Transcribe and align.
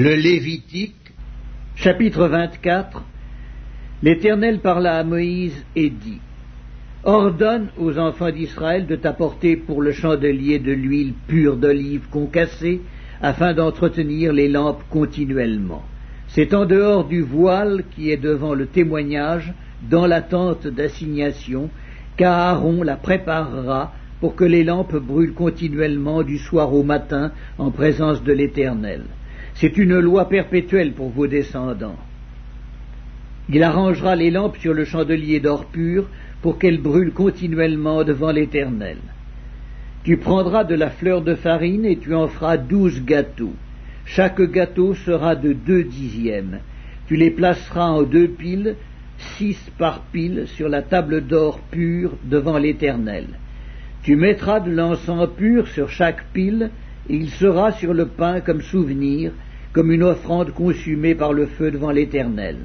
Le 0.00 0.14
Lévitique, 0.14 0.94
chapitre 1.74 2.28
24 2.28 3.02
L'Éternel 4.04 4.60
parla 4.60 4.96
à 4.96 5.02
Moïse 5.02 5.64
et 5.74 5.90
dit 5.90 6.20
Ordonne 7.02 7.70
aux 7.76 7.98
enfants 7.98 8.30
d'Israël 8.30 8.86
de 8.86 8.94
t'apporter 8.94 9.56
pour 9.56 9.82
le 9.82 9.90
chandelier 9.90 10.60
de 10.60 10.70
l'huile 10.70 11.14
pure 11.26 11.56
d'olive 11.56 12.06
concassée, 12.12 12.80
afin 13.20 13.54
d'entretenir 13.54 14.32
les 14.32 14.46
lampes 14.46 14.84
continuellement. 14.88 15.82
C'est 16.28 16.54
en 16.54 16.64
dehors 16.64 17.04
du 17.04 17.22
voile 17.22 17.82
qui 17.90 18.12
est 18.12 18.22
devant 18.22 18.54
le 18.54 18.66
témoignage, 18.66 19.52
dans 19.90 20.06
la 20.06 20.22
tente 20.22 20.68
d'assignation, 20.68 21.70
qu'Aaron 22.16 22.84
la 22.84 22.94
préparera 22.94 23.92
pour 24.20 24.36
que 24.36 24.44
les 24.44 24.62
lampes 24.62 24.94
brûlent 24.94 25.34
continuellement 25.34 26.22
du 26.22 26.38
soir 26.38 26.72
au 26.72 26.84
matin 26.84 27.32
en 27.58 27.72
présence 27.72 28.22
de 28.22 28.32
l'Éternel. 28.32 29.02
C'est 29.60 29.76
une 29.76 29.98
loi 29.98 30.28
perpétuelle 30.28 30.92
pour 30.92 31.08
vos 31.08 31.26
descendants. 31.26 31.96
Il 33.48 33.64
arrangera 33.64 34.14
les 34.14 34.30
lampes 34.30 34.58
sur 34.58 34.72
le 34.72 34.84
chandelier 34.84 35.40
d'or 35.40 35.64
pur 35.64 36.08
pour 36.42 36.58
qu'elles 36.58 36.80
brûlent 36.80 37.12
continuellement 37.12 38.04
devant 38.04 38.30
l'Éternel. 38.30 38.98
Tu 40.04 40.16
prendras 40.16 40.62
de 40.62 40.76
la 40.76 40.90
fleur 40.90 41.22
de 41.22 41.34
farine 41.34 41.84
et 41.84 41.96
tu 41.96 42.14
en 42.14 42.28
feras 42.28 42.56
douze 42.56 43.02
gâteaux. 43.04 43.54
Chaque 44.04 44.40
gâteau 44.40 44.94
sera 44.94 45.34
de 45.34 45.52
deux 45.52 45.82
dixièmes. 45.82 46.60
Tu 47.08 47.16
les 47.16 47.30
placeras 47.30 47.88
en 47.88 48.02
deux 48.04 48.28
piles, 48.28 48.76
six 49.36 49.58
par 49.76 50.02
pile, 50.12 50.44
sur 50.46 50.68
la 50.68 50.82
table 50.82 51.26
d'or 51.26 51.58
pur 51.58 52.12
devant 52.24 52.58
l'Éternel. 52.58 53.26
Tu 54.04 54.14
mettras 54.14 54.60
de 54.60 54.70
l'encens 54.70 55.28
pur 55.36 55.66
sur 55.66 55.90
chaque 55.90 56.24
pile, 56.32 56.70
et 57.10 57.16
il 57.16 57.30
sera 57.30 57.72
sur 57.72 57.92
le 57.92 58.06
pain 58.06 58.40
comme 58.40 58.60
souvenir, 58.60 59.32
comme 59.72 59.92
une 59.92 60.02
offrande 60.02 60.52
consumée 60.52 61.14
par 61.14 61.32
le 61.32 61.46
feu 61.46 61.70
devant 61.70 61.90
l'Éternel. 61.90 62.56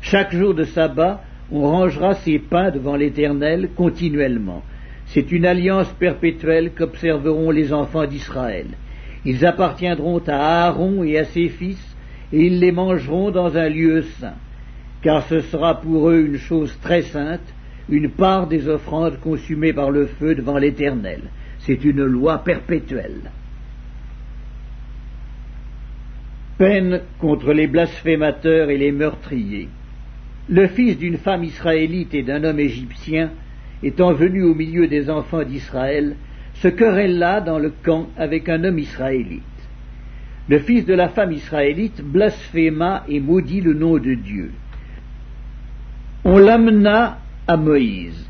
Chaque 0.00 0.34
jour 0.34 0.54
de 0.54 0.64
sabbat, 0.64 1.22
on 1.50 1.62
rangera 1.62 2.14
ces 2.14 2.38
pains 2.38 2.70
devant 2.70 2.96
l'Éternel 2.96 3.70
continuellement. 3.76 4.62
C'est 5.06 5.30
une 5.32 5.46
alliance 5.46 5.92
perpétuelle 5.98 6.72
qu'observeront 6.76 7.50
les 7.50 7.72
enfants 7.72 8.06
d'Israël. 8.06 8.66
Ils 9.24 9.44
appartiendront 9.44 10.22
à 10.26 10.66
Aaron 10.66 11.04
et 11.04 11.18
à 11.18 11.24
ses 11.24 11.48
fils, 11.48 11.96
et 12.32 12.46
ils 12.46 12.58
les 12.58 12.72
mangeront 12.72 13.30
dans 13.30 13.56
un 13.56 13.68
lieu 13.68 14.02
saint, 14.20 14.34
car 15.02 15.26
ce 15.26 15.40
sera 15.40 15.80
pour 15.80 16.10
eux 16.10 16.24
une 16.26 16.38
chose 16.38 16.76
très 16.82 17.02
sainte, 17.02 17.54
une 17.88 18.10
part 18.10 18.48
des 18.48 18.68
offrandes 18.68 19.18
consumées 19.20 19.72
par 19.72 19.90
le 19.90 20.06
feu 20.06 20.34
devant 20.34 20.58
l'Éternel. 20.58 21.20
C'est 21.60 21.84
une 21.84 22.04
loi 22.04 22.38
perpétuelle. 22.38 23.30
Peine 26.58 27.02
contre 27.18 27.52
les 27.52 27.66
blasphémateurs 27.66 28.70
et 28.70 28.78
les 28.78 28.92
meurtriers. 28.92 29.68
Le 30.48 30.66
fils 30.68 30.96
d'une 30.96 31.18
femme 31.18 31.44
israélite 31.44 32.14
et 32.14 32.22
d'un 32.22 32.44
homme 32.44 32.60
égyptien, 32.60 33.30
étant 33.82 34.12
venu 34.14 34.42
au 34.42 34.54
milieu 34.54 34.86
des 34.86 35.10
enfants 35.10 35.42
d'Israël, 35.42 36.16
se 36.54 36.68
querella 36.68 37.40
dans 37.42 37.58
le 37.58 37.72
camp 37.82 38.08
avec 38.16 38.48
un 38.48 38.64
homme 38.64 38.78
israélite. 38.78 39.42
Le 40.48 40.58
fils 40.60 40.86
de 40.86 40.94
la 40.94 41.08
femme 41.08 41.32
israélite 41.32 42.02
blasphéma 42.02 43.04
et 43.08 43.20
maudit 43.20 43.60
le 43.60 43.74
nom 43.74 43.98
de 43.98 44.14
Dieu. 44.14 44.52
On 46.24 46.38
l'amena 46.38 47.18
à 47.46 47.56
Moïse. 47.56 48.28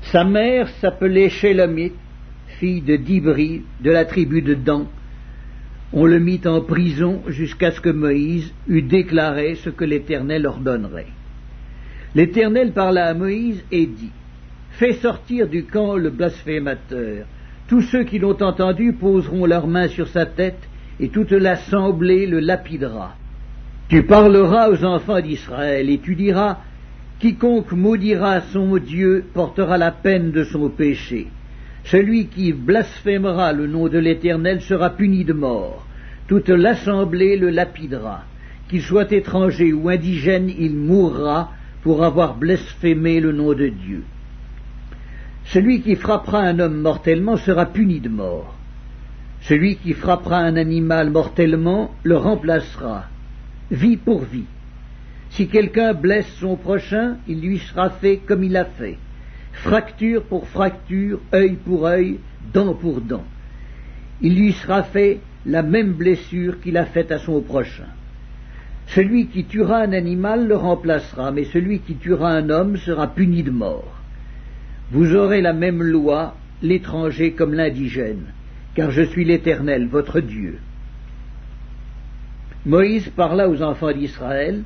Sa 0.00 0.24
mère 0.24 0.68
s'appelait 0.80 1.28
Shélamite, 1.28 1.94
fille 2.58 2.80
de 2.80 2.96
Dibri, 2.96 3.62
de 3.80 3.90
la 3.90 4.04
tribu 4.04 4.40
de 4.40 4.54
Dan, 4.54 4.86
on 5.92 6.04
le 6.06 6.18
mit 6.18 6.40
en 6.46 6.60
prison 6.60 7.22
jusqu'à 7.28 7.70
ce 7.70 7.80
que 7.80 7.90
Moïse 7.90 8.52
eût 8.68 8.82
déclaré 8.82 9.54
ce 9.56 9.70
que 9.70 9.84
l'Éternel 9.84 10.46
ordonnerait. 10.46 11.06
L'Éternel 12.14 12.72
parla 12.72 13.06
à 13.06 13.14
Moïse 13.14 13.62
et 13.70 13.86
dit 13.86 14.10
Fais 14.72 14.94
sortir 14.94 15.48
du 15.48 15.64
camp 15.64 15.96
le 15.96 16.10
blasphémateur. 16.10 17.26
Tous 17.68 17.82
ceux 17.82 18.04
qui 18.04 18.18
l'ont 18.18 18.42
entendu 18.42 18.92
poseront 18.92 19.46
leurs 19.46 19.66
mains 19.66 19.88
sur 19.88 20.08
sa 20.08 20.26
tête, 20.26 20.68
et 21.00 21.08
toute 21.08 21.32
l'assemblée 21.32 22.26
le 22.26 22.40
lapidera. 22.40 23.14
Tu 23.88 24.02
parleras 24.02 24.70
aux 24.70 24.84
enfants 24.84 25.20
d'Israël, 25.20 25.88
et 25.88 25.98
tu 25.98 26.14
diras 26.14 26.58
Quiconque 27.18 27.72
maudira 27.72 28.42
son 28.52 28.76
Dieu 28.76 29.24
portera 29.32 29.78
la 29.78 29.90
peine 29.90 30.30
de 30.30 30.44
son 30.44 30.68
péché. 30.68 31.28
Celui 31.86 32.26
qui 32.26 32.52
blasphémera 32.52 33.52
le 33.52 33.68
nom 33.68 33.88
de 33.88 33.98
l'Éternel 33.98 34.60
sera 34.60 34.90
puni 34.90 35.24
de 35.24 35.32
mort. 35.32 35.86
Toute 36.26 36.48
l'assemblée 36.48 37.36
le 37.36 37.50
lapidera. 37.50 38.24
Qu'il 38.68 38.82
soit 38.82 39.12
étranger 39.12 39.72
ou 39.72 39.88
indigène, 39.88 40.50
il 40.50 40.74
mourra 40.74 41.52
pour 41.82 42.02
avoir 42.02 42.36
blasphémé 42.36 43.20
le 43.20 43.30
nom 43.30 43.52
de 43.52 43.68
Dieu. 43.68 44.02
Celui 45.44 45.80
qui 45.80 45.94
frappera 45.94 46.40
un 46.40 46.58
homme 46.58 46.80
mortellement 46.80 47.36
sera 47.36 47.66
puni 47.66 48.00
de 48.00 48.08
mort. 48.08 48.56
Celui 49.42 49.76
qui 49.76 49.92
frappera 49.92 50.38
un 50.38 50.56
animal 50.56 51.10
mortellement 51.10 51.92
le 52.02 52.16
remplacera, 52.16 53.04
vie 53.70 53.96
pour 53.96 54.24
vie. 54.24 54.46
Si 55.30 55.46
quelqu'un 55.46 55.94
blesse 55.94 56.32
son 56.40 56.56
prochain, 56.56 57.18
il 57.28 57.40
lui 57.40 57.58
sera 57.58 57.90
fait 57.90 58.16
comme 58.26 58.42
il 58.42 58.56
a 58.56 58.64
fait 58.64 58.98
fracture 59.56 60.22
pour 60.22 60.46
fracture, 60.48 61.20
œil 61.34 61.56
pour 61.56 61.86
œil, 61.86 62.18
dent 62.52 62.74
pour 62.74 63.00
dent. 63.00 63.24
Il 64.20 64.36
lui 64.36 64.52
sera 64.52 64.82
fait 64.82 65.20
la 65.44 65.62
même 65.62 65.92
blessure 65.92 66.60
qu'il 66.60 66.76
a 66.76 66.86
faite 66.86 67.12
à 67.12 67.18
son 67.18 67.40
prochain. 67.40 67.88
Celui 68.88 69.26
qui 69.26 69.44
tuera 69.44 69.78
un 69.78 69.92
animal 69.92 70.46
le 70.46 70.56
remplacera, 70.56 71.32
mais 71.32 71.44
celui 71.44 71.80
qui 71.80 71.96
tuera 71.96 72.30
un 72.30 72.50
homme 72.50 72.76
sera 72.76 73.08
puni 73.08 73.42
de 73.42 73.50
mort. 73.50 74.00
Vous 74.92 75.14
aurez 75.14 75.40
la 75.40 75.52
même 75.52 75.82
loi, 75.82 76.36
l'étranger 76.62 77.32
comme 77.32 77.54
l'indigène, 77.54 78.26
car 78.74 78.90
je 78.90 79.02
suis 79.02 79.24
l'Éternel, 79.24 79.88
votre 79.88 80.20
Dieu. 80.20 80.58
Moïse 82.64 83.08
parla 83.08 83.48
aux 83.48 83.62
enfants 83.62 83.92
d'Israël, 83.92 84.62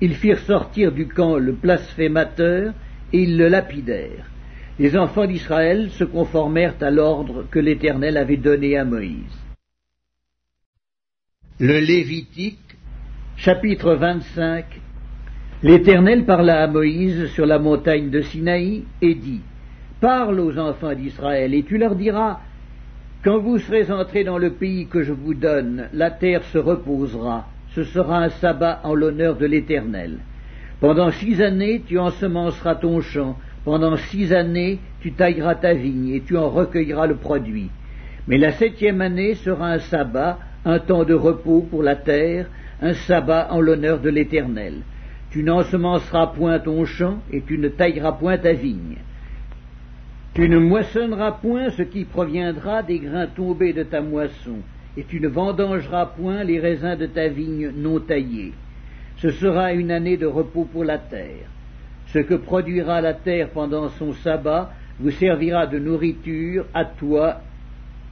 ils 0.00 0.14
firent 0.14 0.40
sortir 0.40 0.92
du 0.92 1.06
camp 1.06 1.36
le 1.36 1.52
blasphémateur, 1.52 2.72
et 3.12 3.22
ils 3.22 3.36
le 3.36 3.48
lapidèrent. 3.48 4.30
Les 4.78 4.96
enfants 4.96 5.26
d'Israël 5.26 5.90
se 5.90 6.04
conformèrent 6.04 6.76
à 6.80 6.90
l'ordre 6.90 7.46
que 7.50 7.58
l'Éternel 7.58 8.16
avait 8.16 8.36
donné 8.36 8.76
à 8.76 8.84
Moïse. 8.84 9.38
Le 11.58 11.80
Lévitique, 11.80 12.76
chapitre 13.36 13.94
25 13.94 14.64
L'Éternel 15.60 16.24
parla 16.24 16.62
à 16.62 16.68
Moïse 16.68 17.26
sur 17.32 17.44
la 17.44 17.58
montagne 17.58 18.10
de 18.10 18.20
Sinaï 18.20 18.84
et 19.02 19.16
dit 19.16 19.40
Parle 20.00 20.38
aux 20.38 20.56
enfants 20.56 20.94
d'Israël 20.94 21.52
et 21.52 21.64
tu 21.64 21.78
leur 21.78 21.96
diras 21.96 22.38
Quand 23.24 23.38
vous 23.40 23.58
serez 23.58 23.90
entrés 23.90 24.22
dans 24.22 24.38
le 24.38 24.50
pays 24.50 24.86
que 24.86 25.02
je 25.02 25.12
vous 25.12 25.34
donne, 25.34 25.88
la 25.92 26.12
terre 26.12 26.44
se 26.44 26.58
reposera. 26.58 27.48
Ce 27.74 27.82
sera 27.82 28.22
un 28.22 28.28
sabbat 28.28 28.80
en 28.84 28.94
l'honneur 28.94 29.34
de 29.34 29.46
l'Éternel. 29.46 30.18
Pendant 30.80 31.10
six 31.10 31.42
années, 31.42 31.82
tu 31.86 31.98
ensemenceras 31.98 32.76
ton 32.76 33.00
champ. 33.00 33.36
Pendant 33.64 33.96
six 33.96 34.32
années, 34.32 34.78
tu 35.00 35.12
tailleras 35.12 35.56
ta 35.56 35.74
vigne 35.74 36.10
et 36.10 36.20
tu 36.20 36.36
en 36.36 36.48
recueilleras 36.48 37.06
le 37.06 37.16
produit. 37.16 37.70
Mais 38.28 38.38
la 38.38 38.52
septième 38.52 39.00
année 39.00 39.34
sera 39.34 39.72
un 39.72 39.78
sabbat, 39.78 40.38
un 40.64 40.78
temps 40.78 41.04
de 41.04 41.14
repos 41.14 41.66
pour 41.68 41.82
la 41.82 41.96
terre, 41.96 42.46
un 42.80 42.94
sabbat 42.94 43.48
en 43.50 43.60
l'honneur 43.60 43.98
de 44.00 44.08
l'Éternel. 44.08 44.74
Tu 45.30 45.42
n'ensemenceras 45.42 46.28
point 46.28 46.58
ton 46.58 46.84
champ 46.84 47.18
et 47.32 47.42
tu 47.42 47.58
ne 47.58 47.68
tailleras 47.68 48.12
point 48.12 48.38
ta 48.38 48.52
vigne. 48.52 48.98
Tu 50.34 50.48
ne 50.48 50.58
moissonneras 50.58 51.32
point 51.32 51.70
ce 51.70 51.82
qui 51.82 52.04
proviendra 52.04 52.82
des 52.82 53.00
grains 53.00 53.26
tombés 53.26 53.72
de 53.72 53.82
ta 53.82 54.00
moisson, 54.00 54.58
et 54.96 55.02
tu 55.02 55.20
ne 55.20 55.28
vendangeras 55.28 56.06
point 56.06 56.44
les 56.44 56.60
raisins 56.60 56.96
de 56.96 57.06
ta 57.06 57.28
vigne 57.28 57.72
non 57.76 57.98
taillés. 57.98 58.52
Ce 59.18 59.30
sera 59.30 59.72
une 59.72 59.90
année 59.90 60.16
de 60.16 60.26
repos 60.26 60.64
pour 60.64 60.84
la 60.84 60.98
terre. 60.98 61.48
Ce 62.12 62.20
que 62.20 62.34
produira 62.34 63.00
la 63.00 63.14
terre 63.14 63.50
pendant 63.50 63.88
son 63.90 64.12
sabbat 64.12 64.72
vous 65.00 65.10
servira 65.10 65.66
de 65.66 65.78
nourriture 65.78 66.66
à 66.72 66.84
toi, 66.84 67.40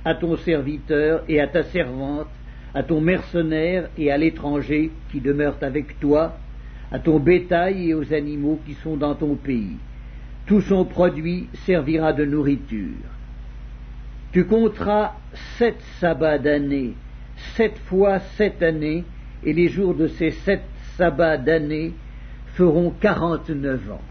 à 0.04 0.14
ton 0.14 0.36
serviteur 0.36 1.22
et 1.28 1.40
à 1.40 1.46
ta 1.46 1.62
servante, 1.62 2.28
à 2.74 2.82
ton 2.82 3.00
mercenaire 3.00 3.88
et 3.96 4.10
à 4.10 4.18
l'étranger 4.18 4.90
qui 5.10 5.20
demeure 5.20 5.56
avec 5.62 5.98
toi, 6.00 6.36
à 6.90 6.98
ton 6.98 7.18
bétail 7.18 7.90
et 7.90 7.94
aux 7.94 8.12
animaux 8.12 8.60
qui 8.66 8.74
sont 8.74 8.96
dans 8.96 9.14
ton 9.14 9.36
pays. 9.36 9.76
Tout 10.46 10.60
son 10.60 10.84
produit 10.84 11.48
servira 11.64 12.12
de 12.12 12.24
nourriture. 12.24 13.10
Tu 14.32 14.44
compteras 14.44 15.14
sept 15.56 15.80
sabbats 16.00 16.38
d'année, 16.38 16.94
sept 17.54 17.78
fois 17.86 18.18
sept 18.36 18.62
années, 18.62 19.04
et 19.44 19.52
les 19.52 19.68
jours 19.68 19.94
de 19.94 20.08
ces 20.08 20.32
sept 20.32 20.62
sabbats 20.96 21.37
d'année 21.37 21.93
feront 22.54 22.90
quarante-neuf 22.90 23.90
ans. 23.90 24.02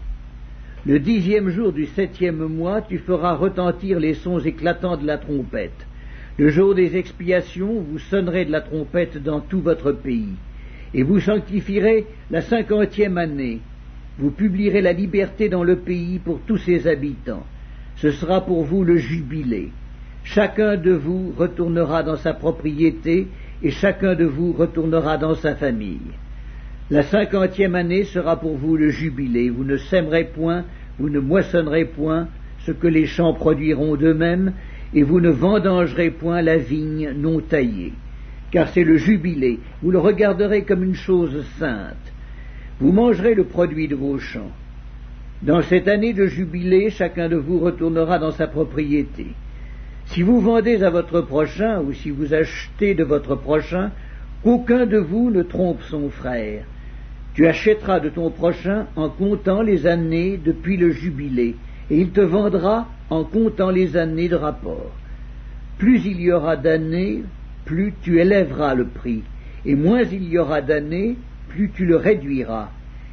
Le 0.86 1.00
dixième 1.00 1.48
jour 1.48 1.72
du 1.72 1.86
septième 1.86 2.46
mois, 2.46 2.80
tu 2.80 2.98
feras 2.98 3.34
retentir 3.34 3.98
les 3.98 4.14
sons 4.14 4.38
éclatants 4.38 4.96
de 4.96 5.06
la 5.06 5.18
trompette. 5.18 5.86
Le 6.38 6.48
jour 6.48 6.74
des 6.74 6.96
expiations, 6.96 7.80
vous 7.80 7.98
sonnerez 7.98 8.44
de 8.44 8.52
la 8.52 8.60
trompette 8.60 9.20
dans 9.20 9.40
tout 9.40 9.60
votre 9.60 9.90
pays, 9.90 10.34
et 10.94 11.02
vous 11.02 11.18
sanctifierez 11.18 12.06
la 12.30 12.42
cinquantième 12.42 13.18
année. 13.18 13.60
Vous 14.18 14.30
publierez 14.30 14.80
la 14.80 14.92
liberté 14.92 15.48
dans 15.48 15.64
le 15.64 15.76
pays 15.76 16.20
pour 16.20 16.40
tous 16.46 16.58
ses 16.58 16.86
habitants. 16.86 17.44
Ce 17.96 18.12
sera 18.12 18.42
pour 18.42 18.62
vous 18.62 18.84
le 18.84 18.96
jubilé. 18.96 19.72
Chacun 20.22 20.76
de 20.76 20.92
vous 20.92 21.34
retournera 21.36 22.02
dans 22.02 22.16
sa 22.16 22.32
propriété, 22.32 23.26
et 23.62 23.70
chacun 23.70 24.14
de 24.14 24.24
vous 24.24 24.52
retournera 24.52 25.16
dans 25.16 25.34
sa 25.34 25.56
famille. 25.56 26.12
La 26.88 27.02
cinquantième 27.02 27.74
année 27.74 28.04
sera 28.04 28.38
pour 28.38 28.56
vous 28.56 28.76
le 28.76 28.90
jubilé. 28.90 29.50
Vous 29.50 29.64
ne 29.64 29.76
sèmerez 29.76 30.22
point, 30.22 30.64
vous 31.00 31.10
ne 31.10 31.18
moissonnerez 31.18 31.84
point 31.84 32.28
ce 32.60 32.70
que 32.70 32.86
les 32.86 33.06
champs 33.06 33.34
produiront 33.34 33.96
d'eux-mêmes, 33.96 34.52
et 34.94 35.02
vous 35.02 35.18
ne 35.18 35.30
vendangerez 35.30 36.10
point 36.10 36.42
la 36.42 36.58
vigne 36.58 37.10
non 37.16 37.40
taillée. 37.40 37.92
Car 38.52 38.68
c'est 38.68 38.84
le 38.84 38.98
jubilé, 38.98 39.58
vous 39.82 39.90
le 39.90 39.98
regarderez 39.98 40.62
comme 40.62 40.84
une 40.84 40.94
chose 40.94 41.44
sainte. 41.58 42.12
Vous 42.78 42.92
mangerez 42.92 43.34
le 43.34 43.44
produit 43.44 43.88
de 43.88 43.96
vos 43.96 44.20
champs. 44.20 44.52
Dans 45.42 45.62
cette 45.62 45.88
année 45.88 46.12
de 46.12 46.28
jubilé, 46.28 46.90
chacun 46.90 47.28
de 47.28 47.36
vous 47.36 47.58
retournera 47.58 48.20
dans 48.20 48.30
sa 48.30 48.46
propriété. 48.46 49.26
Si 50.06 50.22
vous 50.22 50.40
vendez 50.40 50.84
à 50.84 50.90
votre 50.90 51.20
prochain, 51.20 51.80
ou 51.80 51.92
si 51.92 52.10
vous 52.10 52.32
achetez 52.32 52.94
de 52.94 53.02
votre 53.02 53.34
prochain, 53.34 53.90
qu'aucun 54.44 54.86
de 54.86 54.98
vous 54.98 55.32
ne 55.32 55.42
trompe 55.42 55.82
son 55.82 56.10
frère. 56.10 56.62
Tu 57.36 57.46
achèteras 57.46 58.00
de 58.00 58.08
ton 58.08 58.30
prochain 58.30 58.86
en 58.96 59.10
comptant 59.10 59.60
les 59.60 59.86
années 59.86 60.40
depuis 60.42 60.78
le 60.78 60.90
jubilé, 60.90 61.54
et 61.90 62.00
il 62.00 62.08
te 62.08 62.22
vendra 62.22 62.88
en 63.10 63.24
comptant 63.24 63.68
les 63.68 63.98
années 63.98 64.30
de 64.30 64.36
rapport. 64.36 64.90
Plus 65.76 66.06
il 66.06 66.18
y 66.18 66.32
aura 66.32 66.56
d'années, 66.56 67.24
plus 67.66 67.92
tu 68.00 68.20
élèveras 68.20 68.74
le 68.74 68.86
prix, 68.86 69.22
et 69.66 69.74
moins 69.74 70.02
il 70.04 70.26
y 70.26 70.38
aura 70.38 70.62
d'années, 70.62 71.18
plus 71.50 71.70
tu 71.74 71.84
le 71.84 71.96
réduiras, 71.96 72.70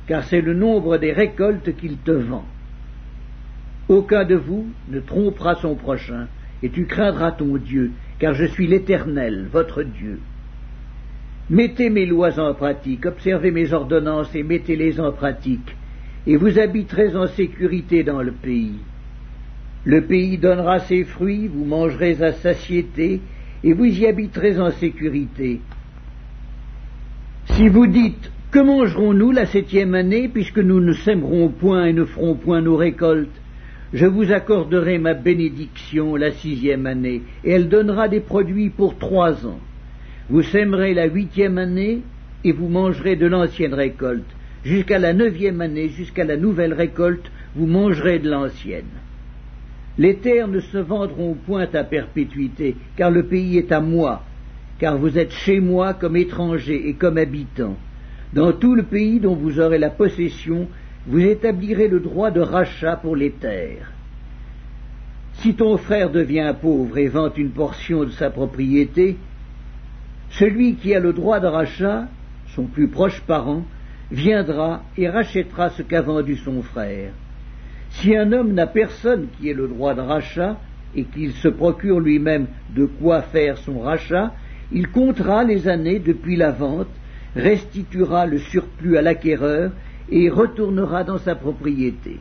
car 0.07 0.23
c'est 0.23 0.39
le 0.39 0.53
nombre 0.53 0.97
des 0.97 1.11
récoltes 1.11 1.75
qu'il 1.75 1.97
te 1.97 2.11
vend. 2.11 2.45
Aucun 3.89 4.23
de 4.23 4.35
vous 4.35 4.67
ne 4.87 5.01
trompera 5.01 5.55
son 5.55 5.75
prochain, 5.75 6.27
et 6.63 6.69
tu 6.69 6.85
craindras 6.85 7.33
ton 7.33 7.57
Dieu, 7.57 7.91
car 8.19 8.33
je 8.35 8.45
suis 8.45 8.67
l'Éternel, 8.67 9.49
votre 9.51 9.83
Dieu. 9.83 10.21
Mettez 11.49 11.89
mes 11.89 12.05
lois 12.05 12.39
en 12.39 12.53
pratique, 12.53 13.05
observez 13.05 13.51
mes 13.51 13.73
ordonnances 13.73 14.33
et 14.33 14.43
mettez-les 14.43 14.99
en 14.99 15.11
pratique, 15.11 15.75
et 16.25 16.37
vous 16.37 16.57
habiterez 16.57 17.15
en 17.15 17.27
sécurité 17.27 18.03
dans 18.03 18.21
le 18.21 18.31
pays. 18.31 18.79
Le 19.83 20.01
pays 20.01 20.37
donnera 20.37 20.79
ses 20.79 21.03
fruits, 21.03 21.47
vous 21.47 21.65
mangerez 21.65 22.23
à 22.23 22.31
satiété, 22.31 23.19
et 23.63 23.73
vous 23.73 23.85
y 23.85 24.07
habiterez 24.07 24.57
en 24.57 24.71
sécurité. 24.71 25.59
Si 27.45 27.67
vous 27.67 27.87
dites 27.87 28.31
Que 28.51 28.59
mangerons-nous 28.59 29.31
la 29.31 29.47
septième 29.47 29.95
année, 29.95 30.29
puisque 30.29 30.59
nous 30.59 30.79
ne 30.79 30.93
sèmerons 30.93 31.49
point 31.49 31.87
et 31.87 31.93
ne 31.93 32.05
ferons 32.05 32.35
point 32.35 32.61
nos 32.61 32.77
récoltes? 32.77 33.41
Je 33.93 34.05
vous 34.05 34.31
accorderai 34.31 34.99
ma 34.99 35.15
bénédiction 35.15 36.15
la 36.15 36.31
sixième 36.31 36.85
année, 36.85 37.23
et 37.43 37.51
elle 37.51 37.67
donnera 37.67 38.07
des 38.07 38.21
produits 38.21 38.69
pour 38.69 38.97
trois 38.97 39.45
ans. 39.45 39.59
Vous 40.33 40.41
sèmerez 40.41 40.95
la 40.95 41.05
huitième 41.05 41.59
année, 41.59 42.01
et 42.43 42.53
vous 42.53 42.67
mangerez 42.67 43.15
de 43.15 43.27
l'ancienne 43.27 43.75
récolte. 43.75 44.25
Jusqu'à 44.65 44.97
la 44.97 45.13
neuvième 45.13 45.61
année, 45.61 45.89
jusqu'à 45.89 46.23
la 46.23 46.37
nouvelle 46.37 46.73
récolte, 46.73 47.31
vous 47.55 47.67
mangerez 47.67 48.17
de 48.17 48.31
l'ancienne. 48.31 48.97
Les 49.99 50.15
terres 50.15 50.47
ne 50.47 50.59
se 50.59 50.79
vendront 50.79 51.35
point 51.35 51.67
à 51.71 51.83
perpétuité, 51.83 52.75
car 52.95 53.11
le 53.11 53.27
pays 53.27 53.59
est 53.59 53.71
à 53.71 53.79
moi, 53.79 54.23
car 54.79 54.97
vous 54.97 55.19
êtes 55.19 55.33
chez 55.33 55.59
moi 55.59 55.93
comme 55.93 56.15
étrangers 56.15 56.89
et 56.89 56.95
comme 56.95 57.19
habitants. 57.19 57.77
Dans 58.33 58.53
tout 58.53 58.73
le 58.73 58.81
pays 58.81 59.19
dont 59.19 59.35
vous 59.35 59.59
aurez 59.59 59.77
la 59.77 59.91
possession, 59.91 60.67
vous 61.05 61.19
établirez 61.19 61.89
le 61.89 61.99
droit 61.99 62.31
de 62.31 62.41
rachat 62.41 62.95
pour 62.95 63.15
les 63.15 63.33
terres. 63.33 63.91
Si 65.33 65.53
ton 65.53 65.77
frère 65.77 66.09
devient 66.09 66.55
pauvre 66.59 66.97
et 66.97 67.07
vend 67.07 67.31
une 67.37 67.51
portion 67.51 68.05
de 68.05 68.09
sa 68.09 68.31
propriété, 68.31 69.17
celui 70.39 70.75
qui 70.75 70.93
a 70.95 70.99
le 70.99 71.13
droit 71.13 71.39
de 71.39 71.47
rachat, 71.47 72.07
son 72.55 72.65
plus 72.65 72.87
proche 72.87 73.21
parent, 73.21 73.63
viendra 74.11 74.83
et 74.97 75.09
rachètera 75.09 75.69
ce 75.71 75.81
qu'a 75.81 76.01
vendu 76.01 76.35
son 76.37 76.61
frère. 76.61 77.11
Si 77.89 78.15
un 78.15 78.31
homme 78.31 78.53
n'a 78.53 78.67
personne 78.67 79.27
qui 79.37 79.49
ait 79.49 79.53
le 79.53 79.67
droit 79.67 79.93
de 79.93 80.01
rachat, 80.01 80.57
et 80.95 81.05
qu'il 81.05 81.31
se 81.33 81.47
procure 81.47 81.99
lui-même 81.99 82.47
de 82.75 82.85
quoi 82.85 83.21
faire 83.21 83.57
son 83.57 83.79
rachat, 83.79 84.31
il 84.71 84.89
comptera 84.89 85.43
les 85.43 85.67
années 85.67 85.99
depuis 85.99 86.35
la 86.35 86.51
vente, 86.51 86.87
restituera 87.35 88.25
le 88.25 88.37
surplus 88.37 88.97
à 88.97 89.01
l'acquéreur 89.01 89.71
et 90.09 90.29
retournera 90.29 91.03
dans 91.03 91.17
sa 91.17 91.35
propriété. 91.35 92.19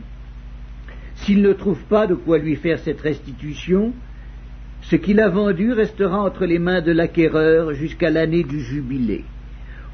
S'il 1.16 1.42
ne 1.42 1.52
trouve 1.52 1.82
pas 1.84 2.06
de 2.06 2.14
quoi 2.14 2.38
lui 2.38 2.56
faire 2.56 2.78
cette 2.78 3.00
restitution, 3.00 3.92
ce 4.82 4.96
qu'il 4.96 5.20
a 5.20 5.28
vendu 5.28 5.72
restera 5.72 6.22
entre 6.22 6.44
les 6.44 6.58
mains 6.58 6.80
de 6.80 6.92
l'acquéreur 6.92 7.72
jusqu'à 7.72 8.10
l'année 8.10 8.44
du 8.44 8.60
jubilé. 8.60 9.24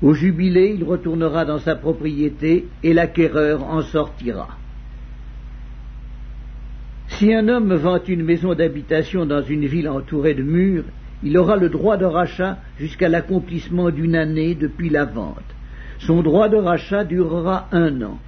Au 0.00 0.14
jubilé, 0.14 0.76
il 0.78 0.84
retournera 0.84 1.44
dans 1.44 1.58
sa 1.58 1.74
propriété 1.74 2.66
et 2.82 2.94
l'acquéreur 2.94 3.64
en 3.64 3.82
sortira. 3.82 4.48
Si 7.08 7.32
un 7.32 7.48
homme 7.48 7.74
vend 7.74 8.00
une 8.06 8.22
maison 8.22 8.54
d'habitation 8.54 9.26
dans 9.26 9.42
une 9.42 9.66
ville 9.66 9.88
entourée 9.88 10.34
de 10.34 10.42
murs, 10.42 10.84
il 11.22 11.36
aura 11.36 11.56
le 11.56 11.68
droit 11.68 11.96
de 11.96 12.04
rachat 12.04 12.58
jusqu'à 12.78 13.08
l'accomplissement 13.08 13.90
d'une 13.90 14.14
année 14.14 14.54
depuis 14.54 14.88
la 14.88 15.04
vente. 15.04 15.42
Son 15.98 16.22
droit 16.22 16.48
de 16.48 16.56
rachat 16.56 17.04
durera 17.04 17.66
un 17.72 18.02
an. 18.02 18.18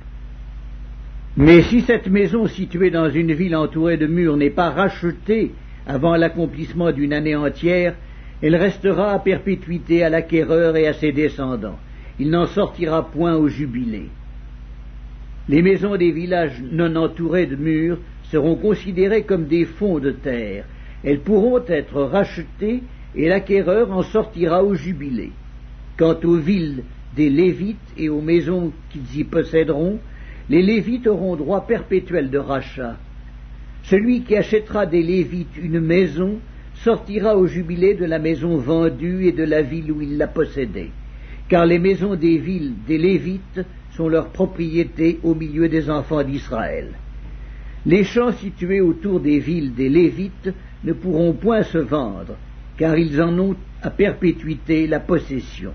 Mais 1.37 1.63
si 1.63 1.83
cette 1.83 2.09
maison 2.09 2.49
située 2.49 2.91
dans 2.91 3.09
une 3.09 3.33
ville 3.33 3.55
entourée 3.55 3.97
de 3.97 4.09
murs 4.09 4.37
n'est 4.37 4.51
pas 4.51 4.71
rachetée 4.71 5.53
avant 5.87 6.17
l'accomplissement 6.17 6.93
d'une 6.93 7.13
année 7.13 7.37
entière, 7.37 7.95
elle 8.43 8.57
restera 8.57 9.13
à 9.13 9.19
perpétuité 9.19 10.03
à 10.03 10.09
l'acquéreur 10.09 10.77
et 10.77 10.87
à 10.87 10.95
ses 10.95 11.13
descendants. 11.13 11.79
Il 12.19 12.31
n'en 12.31 12.47
sortira 12.47 13.11
point 13.11 13.37
au 13.37 13.49
jubilé. 13.49 14.09
Les 15.49 15.63
maisons 15.63 15.97
des 15.97 16.13
villages 16.13 16.63
non 16.71 16.95
entourés 16.97 17.47
de 17.47 17.57
murs 17.57 17.99
seront 18.25 18.57
considérées 18.57 19.25
comme 19.25 19.47
des 19.47 19.65
fonds 19.65 19.99
de 19.99 20.13
terre. 20.13 20.65
Elles 21.03 21.21
pourront 21.21 21.63
être 21.67 22.03
rachetées 22.03 22.83
et 23.15 23.29
l'acquéreur 23.29 23.91
en 23.91 24.03
sortira 24.03 24.63
au 24.63 24.75
jubilé. 24.75 25.33
Quant 25.97 26.19
aux 26.25 26.37
villes 26.37 26.85
des 27.17 27.29
Lévites 27.29 27.79
et 27.97 28.09
aux 28.09 28.21
maisons 28.21 28.73
qu'ils 28.91 29.21
y 29.21 29.25
posséderont, 29.25 29.99
les 30.49 30.63
Lévites 30.63 31.07
auront 31.07 31.37
droit 31.37 31.67
perpétuel 31.67 32.31
de 32.31 32.39
rachat. 32.39 32.97
Celui 33.85 34.23
qui 34.23 34.37
achètera 34.37 34.87
des 34.87 35.03
Lévites 35.03 35.57
une 35.61 35.81
maison 35.81 36.39
sortira 36.75 37.37
au 37.37 37.47
jubilé 37.47 37.95
de 37.95 38.05
la 38.05 38.19
maison 38.19 38.57
vendue 38.57 39.27
et 39.27 39.33
de 39.33 39.45
la 39.45 39.63
ville 39.63 39.93
où 39.93 40.01
il 40.01 40.17
la 40.17 40.27
possédait, 40.27 40.91
car 41.49 41.67
les 41.67 41.79
maisons 41.79 42.15
des 42.15 42.39
villes 42.39 42.73
des 42.87 42.99
Lévites 42.99 43.61
sont 43.97 44.09
leur 44.09 44.29
propriété 44.29 45.19
au 45.23 45.35
milieu 45.35 45.69
des 45.69 45.91
enfants 45.91 46.23
d'Israël. 46.23 46.89
Les 47.87 48.05
champs 48.05 48.33
situés 48.33 48.81
autour 48.81 49.21
des 49.21 49.39
villes 49.39 49.75
des 49.75 49.89
Lévites 49.89 50.53
ne 50.85 50.93
pourront 50.93 51.33
point 51.33 51.63
se 51.63 51.79
vendre, 51.79 52.37
car 52.77 52.97
ils 52.97 53.21
en 53.21 53.39
ont 53.39 53.57
à 53.83 53.91
perpétuité 53.91 54.87
la 54.87 55.01
possession. 55.01 55.73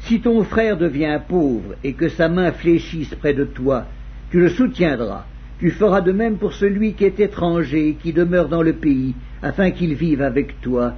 Si 0.00 0.20
ton 0.20 0.44
frère 0.44 0.76
devient 0.76 1.18
pauvre 1.26 1.76
et 1.82 1.94
que 1.94 2.08
sa 2.08 2.28
main 2.28 2.52
fléchisse 2.52 3.14
près 3.14 3.34
de 3.34 3.44
toi, 3.44 3.86
tu 4.30 4.38
le 4.38 4.50
soutiendras. 4.50 5.24
Tu 5.60 5.70
feras 5.70 6.00
de 6.00 6.12
même 6.12 6.36
pour 6.36 6.52
celui 6.52 6.94
qui 6.94 7.04
est 7.04 7.20
étranger 7.20 7.88
et 7.88 7.94
qui 7.94 8.12
demeure 8.12 8.48
dans 8.48 8.62
le 8.62 8.72
pays, 8.72 9.14
afin 9.42 9.70
qu'il 9.70 9.94
vive 9.94 10.22
avec 10.22 10.60
toi. 10.60 10.94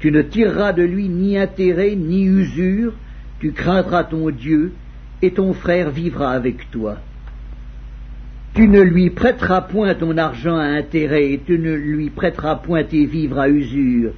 Tu 0.00 0.10
ne 0.10 0.22
tireras 0.22 0.72
de 0.72 0.82
lui 0.82 1.08
ni 1.08 1.38
intérêt 1.38 1.94
ni 1.96 2.24
usure, 2.24 2.92
tu 3.40 3.52
craindras 3.52 4.04
ton 4.04 4.30
Dieu, 4.30 4.72
et 5.22 5.30
ton 5.30 5.54
frère 5.54 5.90
vivra 5.90 6.32
avec 6.32 6.70
toi. 6.70 6.98
Tu 8.54 8.68
ne 8.68 8.82
lui 8.82 9.10
prêteras 9.10 9.62
point 9.62 9.94
ton 9.94 10.16
argent 10.18 10.56
à 10.56 10.64
intérêt, 10.64 11.32
et 11.32 11.40
tu 11.44 11.58
ne 11.58 11.74
lui 11.74 12.10
prêteras 12.10 12.56
point 12.56 12.84
tes 12.84 13.06
vivres 13.06 13.38
à 13.38 13.48
usure. 13.48 14.12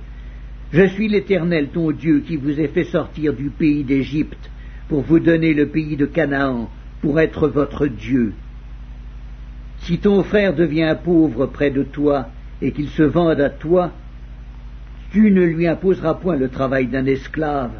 Je 0.72 0.86
suis 0.88 1.08
l'Éternel 1.08 1.68
ton 1.68 1.92
Dieu 1.92 2.20
qui 2.26 2.36
vous 2.36 2.60
ai 2.60 2.68
fait 2.68 2.84
sortir 2.84 3.32
du 3.32 3.50
pays 3.50 3.84
d'Égypte 3.84 4.50
pour 4.88 5.02
vous 5.02 5.20
donner 5.20 5.54
le 5.54 5.66
pays 5.66 5.96
de 5.96 6.06
Canaan, 6.06 6.68
pour 7.00 7.20
être 7.20 7.48
votre 7.48 7.86
Dieu. 7.86 8.34
Si 9.86 9.98
ton 9.98 10.24
frère 10.24 10.52
devient 10.52 10.96
pauvre 11.04 11.46
près 11.46 11.70
de 11.70 11.84
toi, 11.84 12.26
et 12.60 12.72
qu'il 12.72 12.88
se 12.88 13.04
vende 13.04 13.40
à 13.40 13.50
toi, 13.50 13.92
tu 15.12 15.30
ne 15.30 15.44
lui 15.44 15.68
imposeras 15.68 16.14
point 16.14 16.34
le 16.34 16.48
travail 16.48 16.88
d'un 16.88 17.06
esclave. 17.06 17.70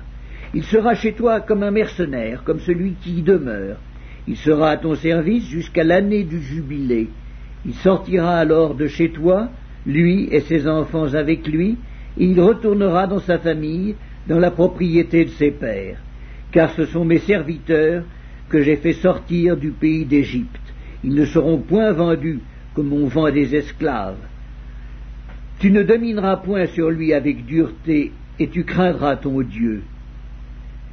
Il 0.55 0.63
sera 0.63 0.95
chez 0.95 1.15
toi 1.15 1.41
comme 1.41 1.65
un 1.65 1.73
mercenaire, 1.73 2.45
comme 2.45 2.61
celui 2.61 2.93
qui 3.03 3.19
y 3.19 3.23
demeure. 3.23 3.79
Il 4.29 4.37
sera 4.37 4.71
à 4.71 4.77
ton 4.77 4.95
service 4.95 5.49
jusqu'à 5.49 5.83
l'année 5.83 6.23
du 6.23 6.41
jubilé. 6.41 7.09
Il 7.65 7.75
sortira 7.75 8.37
alors 8.37 8.77
de 8.77 8.87
chez 8.87 9.11
toi, 9.11 9.49
lui 9.85 10.29
et 10.31 10.43
ses 10.43 10.69
enfants 10.69 11.13
avec 11.13 11.49
lui, 11.49 11.77
et 12.19 12.25
il 12.25 12.41
retournera 12.41 13.09
dans 13.09 13.19
sa 13.19 13.39
famille, 13.39 13.97
dans 14.29 14.39
la 14.39 14.53
propriété 14.53 15.25
de 15.25 15.31
ses 15.31 15.51
pères, 15.51 15.99
car 16.53 16.71
ce 16.71 16.85
sont 16.87 17.05
mes 17.05 17.19
serviteurs 17.19 18.05
que 18.49 18.63
j'ai 18.63 18.77
fait 18.77 18.93
sortir 18.93 19.57
du 19.57 19.73
pays 19.73 20.05
d'Égypte. 20.05 20.66
Ils 21.07 21.15
ne 21.15 21.25
seront 21.25 21.59
point 21.59 21.93
vendus 21.93 22.41
comme 22.75 22.93
on 22.93 23.07
vend 23.07 23.31
des 23.31 23.55
esclaves. 23.55 24.19
Tu 25.61 25.71
ne 25.71 25.85
domineras 25.85 26.37
point 26.37 26.67
sur 26.67 26.91
lui 26.91 27.15
avec 27.15 27.47
dureté, 27.47 28.13
et 28.39 28.49
tu 28.49 28.65
craindras 28.65 29.17
ton 29.17 29.41
Dieu. 29.41 29.83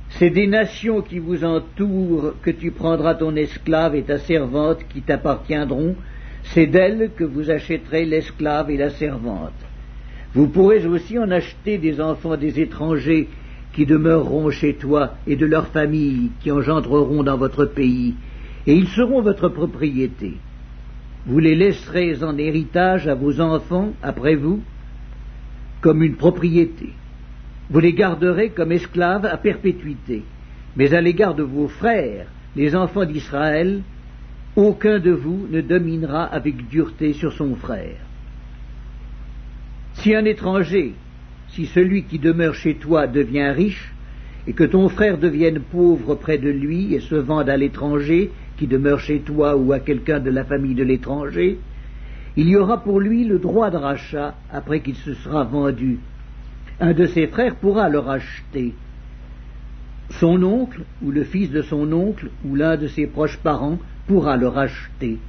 C'est 0.10 0.30
des 0.30 0.46
nations 0.46 1.02
qui 1.02 1.18
vous 1.18 1.44
entourent 1.44 2.36
que 2.44 2.52
tu 2.52 2.70
prendras 2.70 3.16
ton 3.16 3.36
esclave 3.36 3.96
et 3.96 4.04
ta 4.04 4.20
servante 4.20 4.86
qui 4.88 5.02
t'appartiendront, 5.02 5.96
c'est 6.44 6.68
d'elles 6.68 7.10
que 7.18 7.24
vous 7.24 7.50
achèterez 7.50 8.06
l'esclave 8.06 8.70
et 8.70 8.78
la 8.78 8.92
servante. 8.92 9.52
Vous 10.36 10.48
pourrez 10.48 10.86
aussi 10.86 11.18
en 11.18 11.32
acheter 11.32 11.80
des 11.80 12.00
enfants 12.00 12.38
des 12.38 12.60
étrangers 12.60 13.30
qui 13.74 13.88
demeureront 13.88 14.52
chez 14.52 14.76
toi 14.76 15.16
et 15.26 15.36
de 15.36 15.48
leurs 15.48 15.68
familles 15.68 16.30
qui 16.40 16.52
engendreront 16.52 17.24
dans 17.24 17.38
votre 17.38 17.66
pays, 17.66 18.14
et 18.66 18.76
ils 18.76 18.88
seront 18.90 19.22
votre 19.22 19.50
propriété. 19.50 20.34
Vous 21.26 21.40
les 21.40 21.56
laisserez 21.56 22.24
en 22.24 22.38
héritage 22.38 23.08
à 23.08 23.16
vos 23.16 23.40
enfants 23.40 23.94
après 24.02 24.36
vous 24.36 24.62
comme 25.82 26.04
une 26.04 26.16
propriété. 26.16 26.90
Vous 27.70 27.80
les 27.80 27.94
garderez 27.94 28.50
comme 28.50 28.72
esclaves 28.72 29.26
à 29.26 29.38
perpétuité. 29.38 30.24
Mais 30.76 30.94
à 30.94 31.02
l'égard 31.02 31.36
de 31.36 31.44
vos 31.44 31.68
frères, 31.68 32.28
les 32.56 32.76
enfants 32.76 33.06
d'Israël, 33.06 33.82
aucun 34.56 35.00
de 35.00 35.12
vous 35.12 35.48
ne 35.50 35.62
dominera 35.62 36.24
avec 36.24 36.68
dureté 36.68 37.14
sur 37.14 37.34
son 37.34 37.56
frère. 37.56 37.98
Si 39.96 40.16
un 40.16 40.26
étranger, 40.26 40.94
si 41.50 41.66
celui 41.68 42.04
qui 42.04 42.20
demeure 42.20 42.56
chez 42.56 42.76
toi 42.76 43.08
devient 43.08 43.52
riche, 43.52 43.94
et 44.48 44.54
que 44.54 44.64
ton 44.64 44.90
frère 44.90 45.18
devienne 45.18 45.60
pauvre 45.60 46.16
près 46.16 46.38
de 46.38 46.50
lui 46.50 46.94
et 46.94 47.00
se 47.00 47.16
vende 47.16 47.50
à 47.50 47.58
l'étranger 47.58 48.32
qui 48.58 48.68
demeure 48.68 49.00
chez 49.00 49.20
toi 49.20 49.56
ou 49.56 49.74
à 49.74 49.80
quelqu'un 49.80 50.20
de 50.20 50.30
la 50.30 50.44
famille 50.44 50.76
de 50.76 50.84
l'étranger, 50.84 51.60
il 52.36 52.48
y 52.48 52.56
aura 52.56 52.84
pour 52.84 53.00
lui 53.00 53.26
le 53.26 53.40
droit 53.40 53.70
de 53.70 53.78
rachat 53.78 54.36
après 54.52 54.82
qu'il 54.82 54.96
se 54.96 55.14
sera 55.14 55.44
vendu. 55.44 56.00
Un 56.80 56.94
de 56.94 57.06
ses 57.06 57.28
frères 57.28 57.56
pourra 57.56 57.90
le 57.90 58.00
racheter. 58.00 58.74
Son 60.10 60.42
oncle, 60.44 60.82
ou 61.02 61.12
le 61.12 61.24
fils 61.24 61.50
de 61.52 61.62
son 61.62 61.92
oncle, 61.92 62.30
ou 62.46 62.56
l'un 62.56 62.78
de 62.78 62.88
ses 62.88 63.08
proches 63.08 63.38
parents 63.38 63.80
pourra 64.08 64.38
le 64.38 64.48
racheter. 64.48 65.20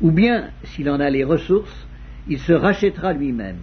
Ou 0.00 0.10
bien, 0.10 0.50
s'il 0.64 0.90
en 0.90 1.00
a 1.00 1.08
les 1.10 1.24
ressources, 1.24 1.86
il 2.28 2.38
se 2.38 2.52
rachètera 2.52 3.12
lui-même. 3.12 3.58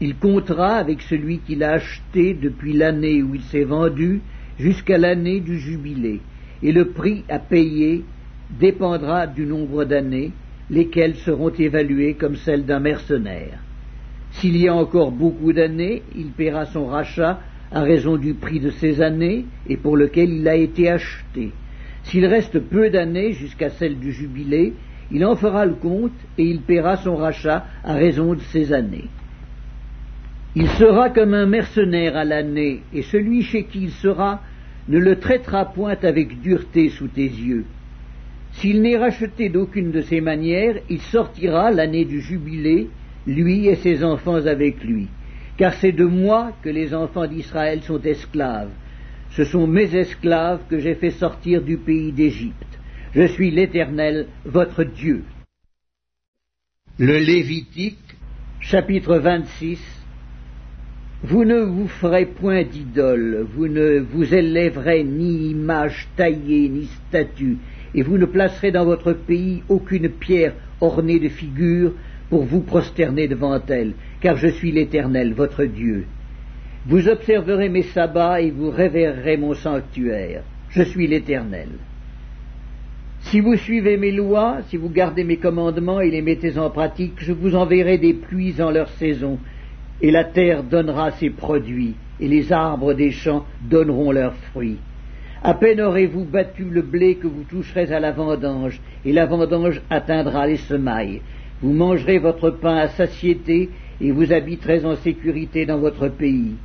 Il 0.00 0.16
comptera 0.16 0.76
avec 0.76 1.02
celui 1.02 1.38
qui 1.38 1.56
l'a 1.56 1.72
acheté 1.72 2.34
depuis 2.34 2.72
l'année 2.72 3.22
où 3.22 3.34
il 3.34 3.42
s'est 3.42 3.64
vendu 3.64 4.22
jusqu'à 4.58 4.98
l'année 4.98 5.40
du 5.40 5.58
jubilé, 5.58 6.20
et 6.62 6.72
le 6.72 6.90
prix 6.90 7.24
à 7.28 7.38
payer 7.38 8.04
dépendra 8.58 9.26
du 9.26 9.46
nombre 9.46 9.84
d'années, 9.84 10.32
lesquelles 10.68 11.16
seront 11.16 11.50
évaluées 11.50 12.14
comme 12.14 12.36
celles 12.36 12.64
d'un 12.64 12.80
mercenaire. 12.80 13.58
S'il 14.32 14.56
y 14.56 14.68
a 14.68 14.74
encore 14.74 15.10
beaucoup 15.10 15.52
d'années, 15.52 16.02
il 16.16 16.30
paiera 16.30 16.66
son 16.66 16.86
rachat 16.86 17.40
à 17.72 17.82
raison 17.82 18.16
du 18.16 18.34
prix 18.34 18.60
de 18.60 18.70
ces 18.70 19.00
années 19.00 19.44
et 19.68 19.76
pour 19.76 19.96
lequel 19.96 20.30
il 20.30 20.48
a 20.48 20.56
été 20.56 20.90
acheté. 20.90 21.52
S'il 22.04 22.26
reste 22.26 22.58
peu 22.58 22.90
d'années 22.90 23.32
jusqu'à 23.32 23.70
celle 23.70 23.98
du 23.98 24.12
jubilé, 24.12 24.74
il 25.12 25.24
en 25.24 25.36
fera 25.36 25.66
le 25.66 25.74
compte 25.74 26.12
et 26.38 26.44
il 26.44 26.60
paiera 26.60 26.96
son 26.96 27.16
rachat 27.16 27.66
à 27.84 27.94
raison 27.94 28.34
de 28.34 28.40
ces 28.52 28.72
années. 28.72 29.08
Il 30.56 30.68
sera 30.70 31.10
comme 31.10 31.34
un 31.34 31.46
mercenaire 31.46 32.16
à 32.16 32.24
l'année, 32.24 32.82
et 32.92 33.02
celui 33.02 33.42
chez 33.42 33.64
qui 33.64 33.82
il 33.84 33.90
sera 33.90 34.40
ne 34.90 34.98
le 34.98 35.20
traitera 35.20 35.66
point 35.66 35.96
avec 36.02 36.40
dureté 36.40 36.90
sous 36.90 37.06
tes 37.06 37.22
yeux. 37.22 37.64
S'il 38.54 38.82
n'est 38.82 38.98
racheté 38.98 39.48
d'aucune 39.48 39.92
de 39.92 40.02
ces 40.02 40.20
manières, 40.20 40.74
il 40.90 41.00
sortira 41.00 41.70
l'année 41.70 42.04
du 42.04 42.20
jubilé, 42.20 42.88
lui 43.24 43.68
et 43.68 43.76
ses 43.76 44.02
enfants 44.02 44.44
avec 44.46 44.82
lui. 44.82 45.06
Car 45.56 45.74
c'est 45.74 45.92
de 45.92 46.04
moi 46.04 46.52
que 46.62 46.68
les 46.68 46.92
enfants 46.92 47.28
d'Israël 47.28 47.82
sont 47.82 48.02
esclaves. 48.02 48.72
Ce 49.30 49.44
sont 49.44 49.68
mes 49.68 49.94
esclaves 49.94 50.62
que 50.68 50.80
j'ai 50.80 50.96
fait 50.96 51.12
sortir 51.12 51.62
du 51.62 51.76
pays 51.76 52.10
d'Égypte. 52.10 52.80
Je 53.14 53.26
suis 53.28 53.52
l'Éternel, 53.52 54.26
votre 54.44 54.82
Dieu. 54.82 55.22
Le 56.98 57.16
Lévitique, 57.18 58.16
chapitre 58.58 59.18
26 59.18 59.99
Vous 61.22 61.44
ne 61.44 61.60
vous 61.60 61.86
ferez 61.86 62.24
point 62.24 62.62
d'idole, 62.62 63.46
vous 63.54 63.68
ne 63.68 63.98
vous 63.98 64.34
élèverez 64.34 65.04
ni 65.04 65.50
image 65.50 66.08
taillée, 66.16 66.70
ni 66.70 66.88
statue, 67.08 67.58
et 67.94 68.00
vous 68.00 68.16
ne 68.16 68.24
placerez 68.24 68.72
dans 68.72 68.86
votre 68.86 69.12
pays 69.12 69.62
aucune 69.68 70.08
pierre 70.08 70.54
ornée 70.80 71.20
de 71.20 71.28
figures 71.28 71.92
pour 72.30 72.44
vous 72.44 72.60
prosterner 72.60 73.28
devant 73.28 73.60
elle, 73.68 73.92
car 74.22 74.38
je 74.38 74.48
suis 74.48 74.72
l'Éternel, 74.72 75.34
votre 75.34 75.64
Dieu. 75.64 76.06
Vous 76.86 77.06
observerez 77.06 77.68
mes 77.68 77.82
sabbats 77.82 78.40
et 78.40 78.50
vous 78.50 78.70
révérerez 78.70 79.36
mon 79.36 79.52
sanctuaire. 79.52 80.42
Je 80.70 80.82
suis 80.82 81.06
l'Éternel. 81.06 81.68
Si 83.24 83.40
vous 83.40 83.56
suivez 83.56 83.98
mes 83.98 84.12
lois, 84.12 84.60
si 84.68 84.78
vous 84.78 84.88
gardez 84.88 85.24
mes 85.24 85.36
commandements 85.36 86.00
et 86.00 86.10
les 86.10 86.22
mettez 86.22 86.56
en 86.58 86.70
pratique, 86.70 87.18
je 87.18 87.32
vous 87.32 87.54
enverrai 87.54 87.98
des 87.98 88.14
pluies 88.14 88.62
en 88.62 88.70
leur 88.70 88.88
saison, 88.88 89.38
et 90.02 90.10
la 90.10 90.24
terre 90.24 90.62
donnera 90.62 91.10
ses 91.12 91.30
produits, 91.30 91.94
et 92.20 92.28
les 92.28 92.52
arbres 92.52 92.94
des 92.94 93.10
champs 93.10 93.46
donneront 93.68 94.12
leurs 94.12 94.34
fruits. 94.52 94.78
À 95.42 95.54
peine 95.54 95.80
aurez-vous 95.80 96.24
battu 96.24 96.64
le 96.64 96.82
blé 96.82 97.14
que 97.14 97.26
vous 97.26 97.44
toucherez 97.44 97.92
à 97.92 98.00
la 98.00 98.12
vendange, 98.12 98.80
et 99.04 99.12
la 99.12 99.26
vendange 99.26 99.80
atteindra 99.88 100.46
les 100.46 100.58
semailles. 100.58 101.22
Vous 101.62 101.72
mangerez 101.72 102.18
votre 102.18 102.50
pain 102.50 102.76
à 102.76 102.88
satiété, 102.88 103.70
et 104.00 104.10
vous 104.10 104.32
habiterez 104.32 104.84
en 104.84 104.96
sécurité 104.96 105.66
dans 105.66 105.78
votre 105.78 106.08
pays. 106.08 106.56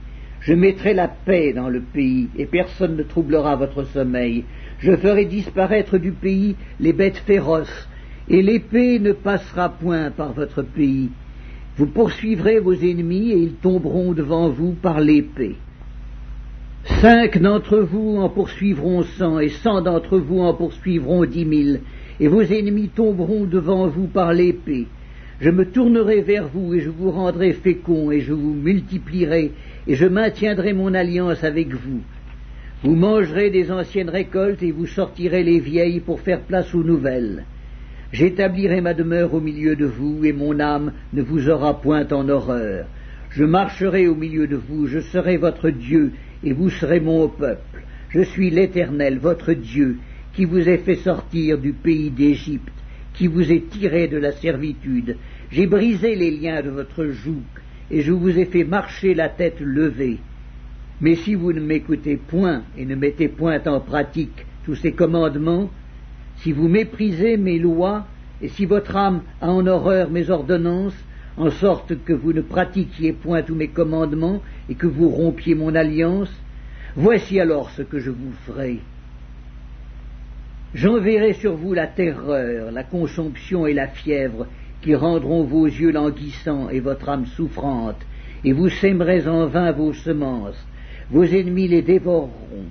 Je 0.41 0.53
mettrai 0.53 0.93
la 0.93 1.07
paix 1.07 1.53
dans 1.53 1.69
le 1.69 1.81
pays, 1.81 2.27
et 2.37 2.45
personne 2.45 2.97
ne 2.97 3.03
troublera 3.03 3.55
votre 3.55 3.83
sommeil. 3.85 4.43
Je 4.79 4.95
ferai 4.95 5.25
disparaître 5.25 5.97
du 5.97 6.11
pays 6.11 6.55
les 6.79 6.93
bêtes 6.93 7.17
féroces, 7.17 7.89
et 8.29 8.41
l'épée 8.41 8.99
ne 8.99 9.13
passera 9.13 9.69
point 9.69 10.11
par 10.11 10.33
votre 10.33 10.61
pays. 10.61 11.09
Vous 11.77 11.88
poursuivrez 11.88 12.60
vos 12.60 12.74
ennemis, 12.74 13.32
et 13.32 13.38
ils 13.38 13.55
tomberont 13.55 14.13
devant 14.13 14.50
vous 14.50 14.72
par 14.72 15.01
l'épée. 15.01 15.55
Cinq 17.01 17.39
d'entre 17.39 17.79
vous 17.79 18.17
en 18.17 18.29
poursuivront 18.29 19.03
cent, 19.03 19.39
et 19.39 19.50
cent 19.50 19.82
d'entre 19.82 20.17
vous 20.17 20.39
en 20.39 20.53
poursuivront 20.53 21.25
dix 21.25 21.46
mille, 21.46 21.82
et 22.20 22.27
vos 22.27 22.44
ennemis 22.44 22.89
tomberont 22.89 23.46
devant 23.46 23.88
vous 23.88 24.08
par 24.08 24.32
l'épée. 24.34 24.88
Je 25.41 25.50
me 25.50 25.65
tournerai 25.65 26.22
vers 26.22 26.48
vous, 26.48 26.74
et 26.74 26.79
je 26.79 26.89
vous 26.89 27.12
rendrai 27.12 27.51
fécond, 27.51 28.10
et 28.10 28.22
je 28.22 28.32
vous 28.32 28.53
multiplierai, 28.53 29.51
et 29.88 29.96
je 29.96 30.05
maintiendrai 30.05 30.72
mon 30.72 30.94
alliance 30.94 31.44
avec 31.44 31.74
vous. 31.74 32.01
Vous 32.84 32.96
mangerez 32.96 33.50
des 33.50 33.70
anciennes 33.72 34.10
récoltes, 34.10 34.63
et 34.63 34.72
vous 34.72 34.86
sortirez 34.86 35.44
les 35.44 35.60
vieilles 35.60 36.00
pour 36.00 36.22
faire 36.22 36.41
place 36.41 36.74
aux 36.74 36.84
nouvelles. 36.84 37.44
J'établirai 38.15 38.79
ma 38.79 38.93
demeure 38.93 39.34
au 39.34 39.41
milieu 39.41 39.75
de 39.75 39.86
vous, 39.86 40.24
et 40.24 40.31
mon 40.31 40.57
âme 40.62 40.93
ne 41.12 41.22
vous 41.22 41.50
aura 41.50 41.81
point 41.81 42.07
en 42.13 42.29
horreur. 42.29 42.86
Je 43.29 43.43
marcherai 43.43 44.07
au 44.07 44.15
milieu 44.15 44.48
de 44.48 44.55
vous, 44.55 44.88
je 44.88 45.01
serai 45.01 45.36
votre 45.36 45.69
Dieu, 45.69 46.13
et 46.41 46.53
vous 46.53 46.69
serez 46.69 47.01
mon 47.01 47.27
peuple. 47.27 47.84
Je 48.07 48.22
suis 48.22 48.51
l'Éternel, 48.51 49.19
votre 49.19 49.51
Dieu, 49.51 49.98
qui 50.31 50.45
vous 50.45 50.69
ai 50.69 50.77
fait 50.77 50.95
sortir 50.95 51.57
du 51.57 51.74
pays 51.74 52.10
d'Égypte, 52.10 52.72
qui 53.13 53.27
vous 53.27 53.51
ai 53.51 53.60
tiré 53.63 54.07
de 54.07 54.17
la 54.17 54.31
servitude. 54.31 55.17
J'ai 55.51 55.67
brisé 55.67 56.15
les 56.15 56.31
liens 56.31 56.62
de 56.62 56.69
votre 56.69 57.07
joug, 57.07 57.43
et 57.91 58.01
je 58.01 58.13
vous 58.13 58.39
ai 58.39 58.45
fait 58.45 58.63
marcher 58.63 59.13
la 59.13 59.27
tête 59.27 59.60
levée. 59.60 60.19
Mais 61.01 61.15
si 61.15 61.36
vous 61.36 61.51
ne 61.51 61.60
m'écoutez 61.60 62.15
point 62.15 62.63
et 62.77 62.86
ne 62.86 62.95
mettez 62.95 63.27
point 63.27 63.60
en 63.65 63.81
pratique 63.81 64.45
tous 64.63 64.75
ces 64.75 64.93
commandements, 64.93 65.69
si 66.37 66.51
vous 66.51 66.67
méprisez 66.67 67.37
mes 67.37 67.59
lois, 67.59 68.05
et 68.41 68.49
si 68.49 68.65
votre 68.65 68.95
âme 68.95 69.21
a 69.41 69.49
en 69.49 69.65
horreur 69.65 70.09
mes 70.09 70.29
ordonnances, 70.29 70.95
en 71.37 71.51
sorte 71.51 72.03
que 72.03 72.13
vous 72.13 72.33
ne 72.33 72.41
pratiquiez 72.41 73.13
point 73.13 73.41
tous 73.41 73.55
mes 73.55 73.67
commandements 73.67 74.41
et 74.69 74.75
que 74.75 74.87
vous 74.87 75.09
rompiez 75.09 75.55
mon 75.55 75.75
alliance, 75.75 76.31
voici 76.95 77.39
alors 77.39 77.69
ce 77.71 77.81
que 77.81 77.99
je 77.99 78.09
vous 78.09 78.31
ferai. 78.45 78.79
J'enverrai 80.73 81.33
sur 81.33 81.55
vous 81.55 81.73
la 81.73 81.87
terreur, 81.87 82.71
la 82.71 82.83
consomption 82.83 83.65
et 83.65 83.73
la 83.73 83.87
fièvre, 83.87 84.47
qui 84.81 84.93
rendront 84.93 85.43
vos 85.43 85.65
yeux 85.65 85.91
languissants 85.91 86.69
et 86.69 86.79
votre 86.79 87.09
âme 87.09 87.25
souffrante, 87.25 88.05
et 88.43 88.51
vous 88.51 88.69
sèmerez 88.69 89.27
en 89.27 89.47
vain 89.47 89.71
vos 89.71 89.93
semences, 89.93 90.63
vos 91.09 91.23
ennemis 91.23 91.67
les 91.67 91.81
dévoreront. 91.81 92.69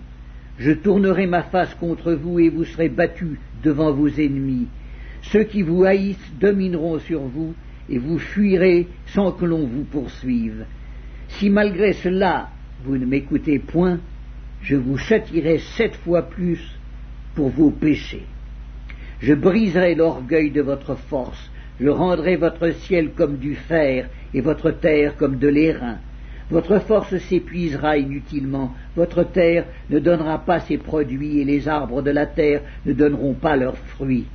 Je 0.59 0.73
tournerai 0.73 1.26
ma 1.26 1.42
face 1.42 1.75
contre 1.75 2.12
vous 2.12 2.38
et 2.38 2.49
vous 2.49 2.64
serez 2.64 2.88
battus 2.88 3.38
devant 3.64 3.92
vos 3.92 4.09
ennemis. 4.09 4.68
Ceux 5.23 5.44
qui 5.44 5.62
vous 5.62 5.85
haïssent 5.85 6.33
domineront 6.38 6.99
sur 7.00 7.23
vous, 7.23 7.54
et 7.88 7.99
vous 7.99 8.18
fuirez 8.18 8.87
sans 9.06 9.33
que 9.33 9.44
l'on 9.44 9.66
vous 9.66 9.85
poursuive. 9.85 10.64
Si 11.28 11.50
malgré 11.50 11.92
cela 11.92 12.50
vous 12.85 12.97
ne 12.97 13.06
m'écoutez 13.06 13.59
point, 13.59 13.99
je 14.62 14.76
vous 14.76 14.97
châtirai 14.97 15.59
sept 15.76 15.94
fois 15.97 16.23
plus 16.23 16.61
pour 17.35 17.50
vos 17.50 17.71
péchés. 17.71 18.25
Je 19.21 19.35
briserai 19.35 19.94
l'orgueil 19.94 20.50
de 20.50 20.62
votre 20.62 20.94
force, 20.94 21.50
je 21.80 21.88
rendrai 21.88 22.37
votre 22.37 22.71
ciel 22.73 23.11
comme 23.11 23.37
du 23.37 23.54
fer 23.54 24.09
et 24.33 24.40
votre 24.40 24.71
terre 24.71 25.16
comme 25.16 25.38
de 25.38 25.49
l'airain. 25.49 25.99
Votre 26.51 26.79
force 26.79 27.17
s'épuisera 27.17 27.97
inutilement, 27.97 28.75
votre 28.97 29.25
terre 29.25 29.65
ne 29.89 29.99
donnera 29.99 30.39
pas 30.39 30.61
ses 30.61 30.77
produits 30.77 31.41
et 31.41 31.45
les 31.45 31.69
arbres 31.69 32.03
de 32.03 32.11
la 32.11 32.27
terre 32.27 32.61
ne 32.85 32.93
donneront 32.93 33.33
pas 33.33 33.57
leurs 33.57 33.79
fruits. 33.79 34.27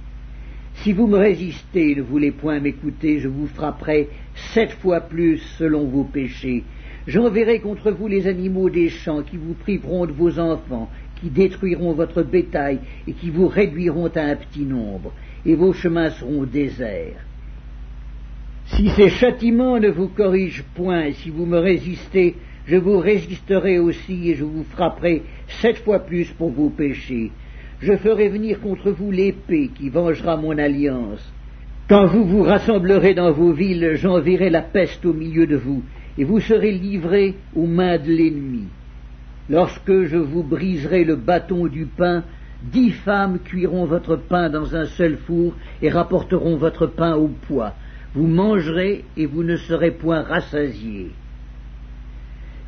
Si 0.82 0.92
vous 0.92 1.06
me 1.06 1.18
résistez 1.18 1.92
et 1.92 1.96
ne 1.96 2.02
voulez 2.02 2.32
point 2.32 2.60
m'écouter, 2.60 3.20
je 3.20 3.28
vous 3.28 3.48
frapperai 3.48 4.10
sept 4.54 4.72
fois 4.72 5.02
plus 5.02 5.38
selon 5.58 5.86
vos 5.86 6.04
péchés. 6.04 6.64
J'enverrai 7.06 7.60
contre 7.60 7.92
vous 7.92 8.08
les 8.08 8.28
animaux 8.28 8.70
des 8.70 8.90
champs 8.90 9.22
qui 9.22 9.38
vous 9.38 9.54
priveront 9.54 10.06
de 10.06 10.12
vos 10.12 10.40
enfants, 10.40 10.90
qui 11.22 11.30
détruiront 11.30 11.94
votre 11.94 12.24
bétail 12.24 12.80
et 13.08 13.14
qui 13.14 13.30
vous 13.30 13.48
réduiront 13.48 14.10
à 14.16 14.22
un 14.22 14.36
petit 14.36 14.66
nombre, 14.66 15.12
et 15.46 15.56
vos 15.56 15.74
chemins 15.74 16.10
seront 16.10 16.44
déserts. 16.44 17.26
Si 18.76 18.88
ces 18.90 19.10
châtiments 19.10 19.80
ne 19.80 19.90
vous 19.90 20.10
corrigent 20.10 20.64
point, 20.76 21.06
et 21.06 21.14
si 21.14 21.30
vous 21.30 21.46
me 21.46 21.58
résistez, 21.58 22.36
je 22.68 22.76
vous 22.76 23.00
résisterai 23.00 23.80
aussi, 23.80 24.30
et 24.30 24.36
je 24.36 24.44
vous 24.44 24.64
frapperai 24.64 25.24
sept 25.62 25.78
fois 25.78 26.00
plus 26.00 26.30
pour 26.38 26.52
vos 26.52 26.70
péchés. 26.70 27.32
Je 27.82 27.98
ferai 27.98 28.30
venir 28.30 28.60
contre 28.62 28.92
vous 28.92 29.10
l'épée 29.10 29.72
qui 29.74 29.90
vengera 29.90 30.38
mon 30.38 30.58
alliance. 30.58 31.34
Quand 31.90 32.06
vous 32.06 32.24
vous 32.26 32.44
rassemblerez 32.44 33.16
dans 33.16 33.32
vos 33.32 33.54
villes, 33.54 33.94
j'enverrai 33.96 34.52
la 34.52 34.62
peste 34.62 35.04
au 35.04 35.14
milieu 35.14 35.48
de 35.48 35.56
vous, 35.56 35.82
et 36.20 36.24
vous 36.24 36.40
serez 36.40 36.72
livrés 36.72 37.36
aux 37.56 37.66
mains 37.66 37.98
de 37.98 38.12
l'ennemi. 38.12 38.68
Lorsque 39.50 40.04
je 40.04 40.18
vous 40.18 40.44
briserai 40.44 41.06
le 41.06 41.16
bâton 41.16 41.66
du 41.66 41.88
pain, 41.88 42.24
dix 42.72 42.92
femmes 42.92 43.40
cuiront 43.40 43.86
votre 43.86 44.16
pain 44.16 44.50
dans 44.50 44.76
un 44.76 44.86
seul 44.86 45.18
four 45.18 45.56
et 45.82 45.90
rapporteront 45.90 46.56
votre 46.56 46.86
pain 46.86 47.16
au 47.16 47.30
poids. 47.30 47.74
Vous 48.16 48.28
mangerez 48.28 49.06
et 49.18 49.26
vous 49.26 49.44
ne 49.44 49.56
serez 49.56 49.92
point 49.92 50.24
rassasiés. 50.24 51.12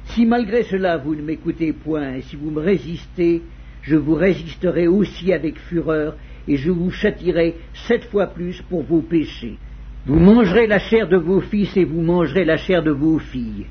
Si 0.06 0.26
malgré 0.26 0.64
cela 0.64 0.98
vous 0.98 1.16
ne 1.16 1.22
m'écoutez 1.22 1.74
point 1.74 2.16
et 2.16 2.22
si 2.22 2.36
vous 2.36 2.52
me 2.52 2.60
résistez, 2.60 3.42
je 3.82 3.96
vous 3.96 4.16
résisterai 4.16 4.88
aussi 4.88 5.34
avec 5.34 5.58
fureur 5.58 6.16
et 6.48 6.58
je 6.58 6.70
vous 6.70 6.92
châtirai 6.92 7.56
sept 7.88 8.06
fois 8.06 8.28
plus 8.28 8.62
pour 8.70 8.84
vos 8.84 9.02
péchés. 9.02 9.58
Vous 10.06 10.20
mangerez 10.20 10.68
la 10.68 10.80
chair 10.80 11.08
de 11.08 11.18
vos 11.18 11.42
fils 11.42 11.76
et 11.78 11.86
vous 11.86 12.02
mangerez 12.02 12.46
la 12.46 12.58
chair 12.58 12.84
de 12.84 12.92
vos 12.92 13.20
filles. 13.20 13.66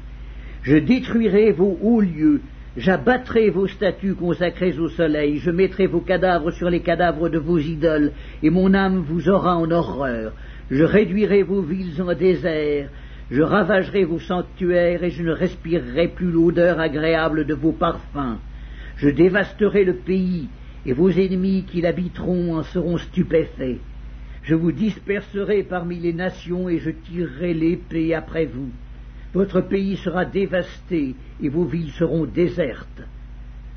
Je 0.63 0.77
détruirai 0.77 1.53
vos 1.53 1.79
hauts 1.83 2.01
lieux, 2.01 2.41
j'abattrai 2.77 3.51
vos 3.51 3.67
statues 3.67 4.15
consacrées 4.15 4.79
au 4.79 4.89
soleil, 4.89 5.39
je 5.39 5.51
mettrai 5.51 5.87
vos 5.87 6.01
cadavres 6.01 6.51
sur 6.51 6.71
les 6.71 6.81
cadavres 6.81 7.29
de 7.29 7.39
vos 7.39 7.59
idoles, 7.59 8.13
et 8.43 8.51
mon 8.51 8.75
âme 8.75 9.05
vous 9.09 9.29
aura 9.29 9.57
en 9.57 9.71
horreur. 9.71 10.33
Je 10.71 10.85
réduirai 10.85 11.43
vos 11.43 11.63
villes 11.63 12.01
en 12.01 12.15
désert, 12.15 12.91
je 13.31 13.43
ravagerai 13.43 14.05
vos 14.05 14.21
sanctuaires, 14.21 15.03
et 15.03 15.11
je 15.11 15.23
ne 15.23 15.33
respirerai 15.33 16.09
plus 16.09 16.31
l'odeur 16.31 16.79
agréable 16.79 17.45
de 17.45 17.55
vos 17.55 17.73
parfums. 17.73 18.39
Je 18.97 19.09
dévasterai 19.09 19.85
le 19.85 19.95
pays, 19.95 20.49
et 20.87 20.93
vos 20.93 21.11
ennemis 21.11 21.65
qui 21.65 21.81
l'habiteront 21.81 22.57
en 22.57 22.63
seront 22.63 22.99
stupéfaits. 22.99 23.79
Je 24.43 24.55
vous 24.55 24.73
disperserai 24.73 25.65
parmi 25.65 25.99
les 25.99 26.13
nations, 26.13 26.69
et 26.69 26.79
je 26.79 26.91
tirerai 26.91 27.53
l'épée 27.53 28.15
après 28.15 28.47
vous. 28.47 28.71
Votre 29.35 29.61
pays 29.61 29.97
sera 29.97 30.25
dévasté, 30.25 31.15
et 31.43 31.49
vos 31.49 31.65
villes 31.65 31.93
seront 31.93 32.27
désertes. 32.27 33.03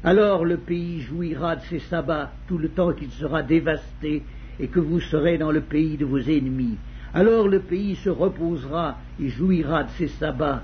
Alors 0.04 0.46
le 0.46 0.58
pays 0.58 1.02
jouira 1.02 1.56
de 1.56 1.62
ses 1.64 1.80
sabbats 1.80 2.32
tout 2.48 2.58
le 2.58 2.70
temps 2.70 2.94
qu'il 2.94 3.12
sera 3.12 3.42
dévasté, 3.42 4.24
et 4.60 4.68
que 4.68 4.80
vous 4.80 5.00
serez 5.00 5.38
dans 5.38 5.52
le 5.52 5.62
pays 5.62 5.98
de 5.98 6.06
vos 6.06 6.20
ennemis. 6.20 6.78
Alors 7.14 7.48
le 7.48 7.60
pays 7.60 7.96
se 7.96 8.10
reposera 8.10 8.98
et 9.22 9.30
jouira 9.30 9.84
de 9.84 9.90
ses 9.98 10.08
sabbats. 10.08 10.64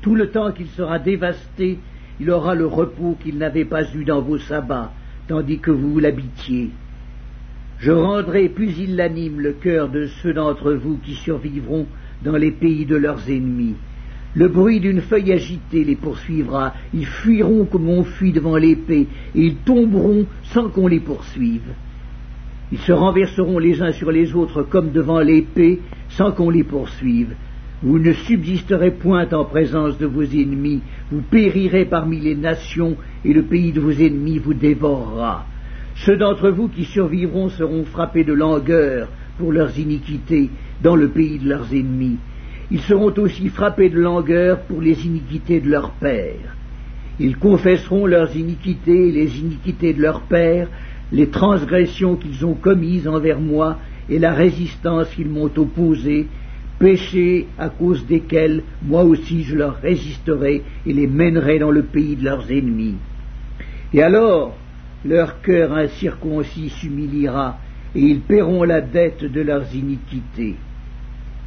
Tout 0.00 0.14
le 0.14 0.30
temps 0.30 0.52
qu'il 0.52 0.68
sera 0.68 0.98
dévasté, 0.98 1.78
il 2.20 2.30
aura 2.30 2.54
le 2.54 2.66
repos 2.66 3.16
qu'il 3.22 3.38
n'avait 3.38 3.64
pas 3.64 3.82
eu 3.94 4.04
dans 4.04 4.20
vos 4.20 4.38
sabbats, 4.38 4.92
tandis 5.26 5.58
que 5.58 5.72
vous 5.72 5.98
l'habitiez. 5.98 6.70
Je 7.78 7.90
rendrai 7.90 8.48
pusillanime 8.48 9.40
le 9.40 9.52
cœur 9.52 9.88
de 9.88 10.06
ceux 10.22 10.32
d'entre 10.32 10.72
vous 10.72 10.98
qui 10.98 11.14
survivront 11.14 11.86
dans 12.24 12.36
les 12.36 12.52
pays 12.52 12.86
de 12.86 12.96
leurs 12.96 13.28
ennemis. 13.28 13.74
Le 14.34 14.48
bruit 14.48 14.80
d'une 14.80 15.00
feuille 15.00 15.32
agitée 15.32 15.84
les 15.84 15.96
poursuivra, 15.96 16.74
ils 16.94 17.06
fuiront 17.06 17.64
comme 17.64 17.88
on 17.88 18.04
fuit 18.04 18.32
devant 18.32 18.56
l'épée, 18.56 19.08
et 19.34 19.40
ils 19.42 19.56
tomberont 19.56 20.26
sans 20.44 20.68
qu'on 20.68 20.86
les 20.86 21.00
poursuive. 21.00 21.72
Ils 22.72 22.78
se 22.78 22.92
renverseront 22.92 23.58
les 23.58 23.80
uns 23.80 23.92
sur 23.92 24.10
les 24.10 24.34
autres 24.34 24.62
comme 24.62 24.90
devant 24.90 25.20
l'épée, 25.20 25.80
sans 26.10 26.32
qu'on 26.32 26.50
les 26.50 26.64
poursuive. 26.64 27.34
Vous 27.82 27.98
ne 27.98 28.12
subsisterez 28.12 28.92
point 28.92 29.28
en 29.32 29.44
présence 29.44 29.98
de 29.98 30.06
vos 30.06 30.24
ennemis, 30.24 30.80
vous 31.12 31.20
périrez 31.20 31.84
parmi 31.84 32.18
les 32.18 32.34
nations, 32.34 32.96
et 33.24 33.32
le 33.32 33.42
pays 33.42 33.72
de 33.72 33.80
vos 33.80 33.92
ennemis 33.92 34.38
vous 34.38 34.54
dévorera. 34.54 35.46
Ceux 35.96 36.16
d'entre 36.16 36.50
vous 36.50 36.68
qui 36.68 36.84
survivront 36.84 37.48
seront 37.50 37.84
frappés 37.84 38.24
de 38.24 38.32
langueur 38.32 39.08
pour 39.38 39.52
leurs 39.52 39.78
iniquités 39.78 40.50
dans 40.82 40.96
le 40.96 41.08
pays 41.08 41.38
de 41.38 41.48
leurs 41.48 41.72
ennemis. 41.72 42.18
Ils 42.70 42.80
seront 42.80 43.12
aussi 43.18 43.48
frappés 43.48 43.90
de 43.90 44.00
langueur 44.00 44.60
pour 44.62 44.80
les 44.80 45.06
iniquités 45.06 45.60
de 45.60 45.70
leurs 45.70 45.92
pères. 45.92 46.56
Ils 47.20 47.36
confesseront 47.36 48.06
leurs 48.06 48.36
iniquités 48.36 49.08
et 49.08 49.12
les 49.12 49.38
iniquités 49.38 49.94
de 49.94 50.02
leurs 50.02 50.22
pères, 50.22 50.68
les 51.12 51.28
transgressions 51.28 52.16
qu'ils 52.16 52.44
ont 52.44 52.54
commises 52.54 53.08
envers 53.08 53.40
moi 53.40 53.78
et 54.08 54.18
la 54.18 54.32
résistance 54.32 55.08
qu'ils 55.14 55.28
m'ont 55.28 55.50
opposée, 55.56 56.26
péchés 56.78 57.46
à 57.58 57.68
cause 57.68 58.06
desquels 58.06 58.62
moi 58.82 59.04
aussi 59.04 59.44
je 59.44 59.56
leur 59.56 59.76
résisterai 59.76 60.62
et 60.86 60.92
les 60.92 61.06
mènerai 61.06 61.58
dans 61.58 61.70
le 61.70 61.82
pays 61.82 62.16
de 62.16 62.24
leurs 62.24 62.50
ennemis. 62.50 62.96
Et 63.94 64.02
alors 64.02 64.56
leur 65.04 65.40
cœur 65.40 65.72
incirconcis 65.72 66.70
s'humiliera, 66.70 67.58
et 67.94 68.00
ils 68.00 68.20
paieront 68.20 68.64
la 68.64 68.80
dette 68.80 69.24
de 69.24 69.40
leurs 69.40 69.74
iniquités. 69.74 70.56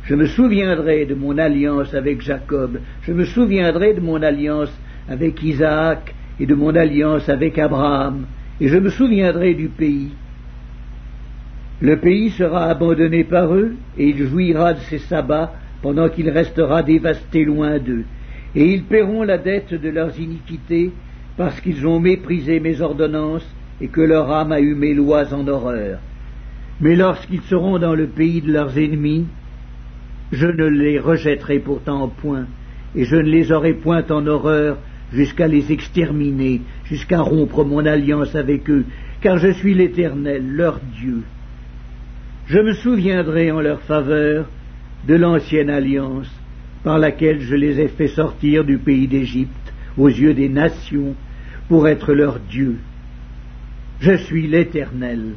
Je 0.04 0.16
me 0.16 0.26
souviendrai 0.26 1.06
de 1.06 1.14
mon 1.14 1.38
alliance 1.38 1.94
avec 1.94 2.22
Jacob, 2.22 2.80
je 3.04 3.12
me 3.12 3.26
souviendrai 3.26 3.94
de 3.94 4.00
mon 4.00 4.22
alliance 4.22 4.72
avec 5.08 5.44
Isaac 5.44 6.16
et 6.40 6.46
de 6.46 6.56
mon 6.56 6.74
alliance 6.76 7.28
avec 7.28 7.60
Abraham, 7.60 8.26
et 8.62 8.68
je 8.68 8.78
me 8.78 8.90
souviendrai 8.90 9.54
du 9.54 9.70
pays. 9.70 10.12
Le 11.82 11.98
pays 11.98 12.32
sera 12.32 12.66
abandonné 12.66 13.24
par 13.24 13.54
eux, 13.54 13.76
et 13.98 14.10
il 14.10 14.28
jouira 14.28 14.74
de 14.74 14.82
ses 14.82 15.00
sabbats 15.00 15.54
pendant 15.82 16.10
qu'il 16.10 16.30
restera 16.30 16.84
dévasté 16.84 17.46
loin 17.46 17.80
d'eux. 17.80 18.04
Et 18.56 18.74
ils 18.74 18.84
paieront 18.84 19.24
la 19.24 19.38
dette 19.38 19.74
de 19.74 19.90
leurs 19.90 20.20
iniquités, 20.20 20.92
parce 21.38 21.62
qu'ils 21.62 21.88
ont 21.88 22.02
méprisé 22.02 22.60
mes 22.60 22.82
ordonnances, 22.82 23.48
et 23.80 23.88
que 23.88 24.02
leur 24.02 24.30
âme 24.30 24.52
a 24.52 24.60
eu 24.60 24.76
mes 24.76 24.94
lois 24.94 25.34
en 25.34 25.48
horreur. 25.48 26.00
Mais 26.82 26.98
lorsqu'ils 26.98 27.44
seront 27.44 27.80
dans 27.80 27.96
le 27.96 28.08
pays 28.08 28.42
de 28.42 28.52
leurs 28.52 28.78
ennemis, 28.78 29.26
je 30.34 30.48
ne 30.48 30.66
les 30.66 31.00
rejetterai 31.00 31.60
pourtant 31.60 32.10
point, 32.10 32.46
et 32.94 33.06
je 33.06 33.16
ne 33.16 33.30
les 33.30 33.54
aurai 33.54 33.74
point 33.74 34.04
en 34.10 34.28
horreur, 34.28 34.78
jusqu'à 35.14 35.48
les 35.48 35.72
exterminer, 35.72 36.62
jusqu'à 36.86 37.22
rompre 37.22 37.64
mon 37.64 37.86
alliance 37.86 38.36
avec 38.36 38.70
eux, 38.70 38.86
car 39.22 39.38
je 39.38 39.52
suis 39.52 39.74
l'Éternel, 39.74 40.44
leur 40.48 40.80
Dieu. 41.00 41.24
Je 42.48 42.60
me 42.60 42.74
souviendrai 42.74 43.52
en 43.52 43.62
leur 43.62 43.82
faveur 43.82 44.48
de 45.08 45.16
l'ancienne 45.16 45.70
alliance 45.70 46.30
par 46.84 46.98
laquelle 46.98 47.42
je 47.42 47.56
les 47.56 47.80
ai 47.80 47.88
fait 47.88 48.08
sortir 48.08 48.64
du 48.64 48.78
pays 48.78 49.08
d'Égypte 49.08 49.74
aux 49.98 50.08
yeux 50.08 50.34
des 50.34 50.50
nations 50.50 51.16
pour 51.68 51.88
être 51.88 52.14
leur 52.14 52.40
Dieu. 52.40 52.78
Je 54.00 54.16
suis 54.16 54.48
l'Éternel. 54.48 55.34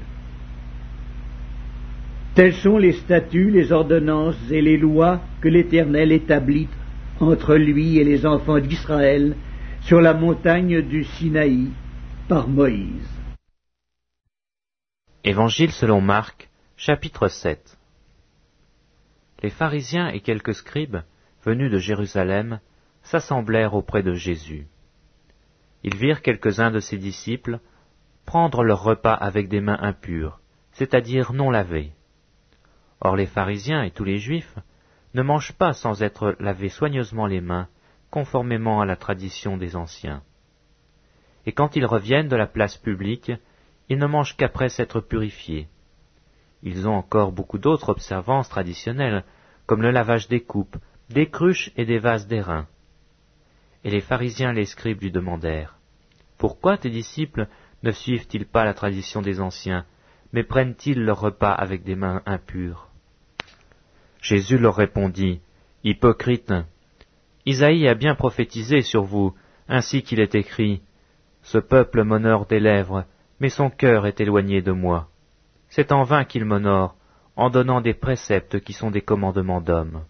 Tels 2.35 2.55
sont 2.55 2.79
les 2.79 2.93
statuts, 2.93 3.51
les 3.51 3.73
ordonnances 3.73 4.41
et 4.51 4.63
les 4.63 4.79
lois 4.79 5.21
que 5.41 5.49
l'Éternel 5.49 6.13
établit 6.13 6.69
entre 7.21 7.57
lui 7.57 7.99
et 7.99 8.05
les 8.05 8.25
enfants 8.25 8.59
d'Israël 8.59 9.35
sur 9.83 10.01
la 10.01 10.15
montagne 10.15 10.81
du 10.83 11.03
Sinaï 11.03 11.69
par 12.29 12.47
Moïse. 12.47 13.09
Évangile 15.25 15.73
selon 15.73 16.01
Marc, 16.01 16.49
chapitre 16.77 17.27
7 17.27 17.77
Les 19.43 19.51
pharisiens 19.51 20.09
et 20.09 20.21
quelques 20.21 20.55
scribes, 20.55 20.99
venus 21.45 21.71
de 21.71 21.79
Jérusalem, 21.79 22.61
s'assemblèrent 23.03 23.75
auprès 23.75 24.05
de 24.05 24.15
Jésus. 24.15 24.69
Ils 25.83 25.97
virent 25.97 26.23
quelques-uns 26.23 26.71
de 26.71 26.79
ses 26.79 26.97
disciples 26.97 27.59
prendre 28.25 28.63
leur 28.63 28.85
repas 28.85 29.15
avec 29.15 29.49
des 29.49 29.61
mains 29.61 29.79
impures, 29.81 30.39
c'est-à-dire 30.71 31.33
non 31.33 31.51
lavées. 31.51 31.91
Or 33.01 33.17
les 33.17 33.27
pharisiens 33.27 33.83
et 33.83 33.91
tous 33.91 34.05
les 34.05 34.19
juifs 34.19 34.57
ne 35.15 35.23
mangent 35.23 35.55
pas 35.59 35.73
sans 35.73 36.05
être 36.05 36.37
lavés 36.39 36.69
soigneusement 36.69 37.27
les 37.27 37.41
mains, 37.41 37.69
conformément 38.13 38.83
à 38.83 38.87
la 38.87 38.95
tradition 38.95 39.57
des 39.57 39.75
anciens. 39.75 40.23
Et 41.47 41.53
quand 41.53 41.75
ils 41.77 41.87
reviennent 41.87 42.29
de 42.29 42.37
la 42.37 42.47
place 42.47 42.77
publique, 42.77 43.33
ils 43.89 43.99
ne 43.99 44.07
mangent 44.07 44.37
qu'après 44.37 44.69
s'être 44.69 45.01
purifiés. 45.01 45.67
Ils 46.63 46.87
ont 46.87 46.95
encore 46.95 47.33
beaucoup 47.33 47.59
d'autres 47.59 47.89
observances 47.89 48.51
traditionnelles, 48.51 49.25
comme 49.67 49.81
le 49.81 49.91
lavage 49.91 50.29
des 50.29 50.43
coupes, 50.43 50.77
des 51.09 51.31
cruches 51.31 51.73
et 51.77 51.87
des 51.87 51.99
vases 51.99 52.29
d'airain. 52.29 52.69
Et 53.83 53.91
les 53.91 54.03
pharisiens 54.03 54.53
les 54.53 54.67
scribes 54.67 55.01
lui 55.01 55.11
demandèrent, 55.11 55.79
Pourquoi 56.37 56.77
tes 56.77 56.91
disciples 56.91 57.49
ne 57.83 57.93
suivent-ils 57.93 58.47
pas 58.47 58.65
la 58.67 58.75
tradition 58.75 59.23
des 59.23 59.41
anciens, 59.41 59.87
mais 60.35 60.45
prennent-ils 60.45 61.03
leur 61.03 61.19
repas 61.19 61.53
avec 61.53 61.83
des 61.83 61.97
mains 61.97 62.23
impures? 62.27 62.89
Jésus 64.21 64.59
leur 64.59 64.77
répondit, 64.77 65.41
Hypocrite, 65.83 66.53
Isaïe 67.45 67.89
a 67.89 67.95
bien 67.95 68.15
prophétisé 68.15 68.83
sur 68.83 69.03
vous, 69.03 69.35
ainsi 69.69 70.03
qu'il 70.03 70.21
est 70.21 70.35
écrit, 70.35 70.83
Ce 71.43 71.59
peuple 71.59 72.05
m'honore 72.05 72.47
des 72.47 72.61
lèvres, 72.61 73.05
mais 73.41 73.49
son 73.49 73.71
cœur 73.71 74.07
est 74.07 74.21
éloigné 74.21 74.63
de 74.63 74.73
moi. 74.73 75.09
C'est 75.69 75.91
en 75.91 76.05
vain 76.05 76.25
qu'il 76.25 76.45
m'honore, 76.45 76.95
en 77.35 77.51
donnant 77.51 77.81
des 77.81 77.95
préceptes 77.95 78.61
qui 78.61 78.73
sont 78.73 78.91
des 78.91 79.01
commandements 79.01 79.61
d'hommes. 79.61 80.05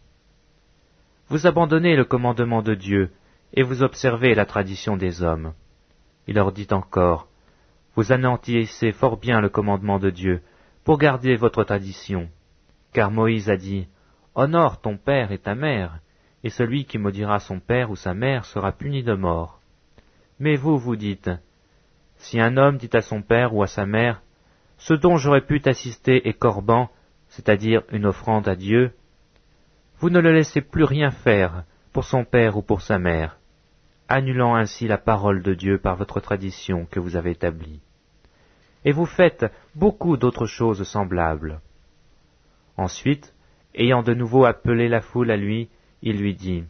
Vous 1.29 1.47
abandonnez 1.47 1.97
le 1.97 2.05
commandement 2.05 2.63
de 2.63 2.75
Dieu, 2.75 3.11
et 3.55 3.63
vous 3.63 3.83
observez 3.83 4.35
la 4.35 4.45
tradition 4.45 4.97
des 4.97 5.23
hommes. 5.23 5.55
Il 6.27 6.35
leur 6.35 6.53
dit 6.53 6.69
encore, 6.71 7.29
Vous 7.95 8.13
anéantissez 8.13 8.93
fort 8.93 9.17
bien 9.17 9.41
le 9.41 9.49
commandement 9.49 9.99
de 9.99 10.11
Dieu, 10.11 10.43
pour 10.85 10.99
garder 10.99 11.37
votre 11.37 11.65
tradition. 11.65 12.29
Car 12.93 13.11
Moïse 13.11 13.49
a 13.49 13.57
dit, 13.57 13.89
Honore 14.35 14.81
ton 14.81 14.99
père 14.99 15.33
et 15.33 15.39
ta 15.39 15.55
mère, 15.55 16.01
et 16.45 16.51
celui 16.51 16.85
qui 16.85 16.99
maudira 16.99 17.39
son 17.39 17.61
père 17.61 17.91
ou 17.91 17.97
sa 17.97 18.15
mère 18.15 18.45
sera 18.45 18.73
puni 18.73 19.03
de 19.03 19.15
mort. 19.15 19.61
Mais 20.39 20.57
vous, 20.57 20.79
vous 20.79 20.97
dites, 20.97 21.31
si 22.17 22.41
un 22.41 22.57
homme 22.57 22.79
dit 22.79 22.91
à 22.93 23.01
son 23.01 23.23
père 23.23 23.55
ou 23.55 23.63
à 23.63 23.67
sa 23.67 23.87
mère, 23.87 24.23
Ce 24.83 24.95
dont 24.95 25.17
j'aurais 25.17 25.47
pu 25.47 25.61
t'assister 25.61 26.29
est 26.29 26.33
corban, 26.33 26.91
c'est-à-dire 27.29 27.83
une 27.93 28.05
offrande 28.05 28.49
à 28.49 28.57
Dieu, 28.57 28.93
vous 30.01 30.11
ne 30.11 30.19
le 30.19 30.33
laissez 30.33 30.61
plus 30.61 30.83
rien 30.83 31.13
faire 31.13 31.63
pour 31.93 32.03
son 32.03 32.25
père 32.25 32.57
ou 32.57 32.63
pour 32.63 32.83
sa 32.83 32.99
mère, 32.99 33.39
annulant 34.09 34.57
ainsi 34.57 34.89
la 34.89 34.99
parole 34.99 35.41
de 35.43 35.55
Dieu 35.55 35.79
par 35.79 35.95
votre 35.95 36.19
tradition 36.19 36.85
que 36.87 36.99
vous 36.99 37.15
avez 37.15 37.31
établie. 37.31 37.81
Et 38.85 38.91
vous 38.91 39.07
faites 39.07 39.47
beaucoup 39.77 40.17
d'autres 40.17 40.47
choses 40.47 40.83
semblables. 40.83 41.61
Ensuite, 42.77 43.33
ayant 43.77 44.03
de 44.03 44.15
nouveau 44.15 44.47
appelé 44.47 44.89
la 44.89 45.01
foule 45.01 45.31
à 45.31 45.37
lui, 45.37 45.69
il 46.03 46.19
lui 46.19 46.35
dit, 46.35 46.65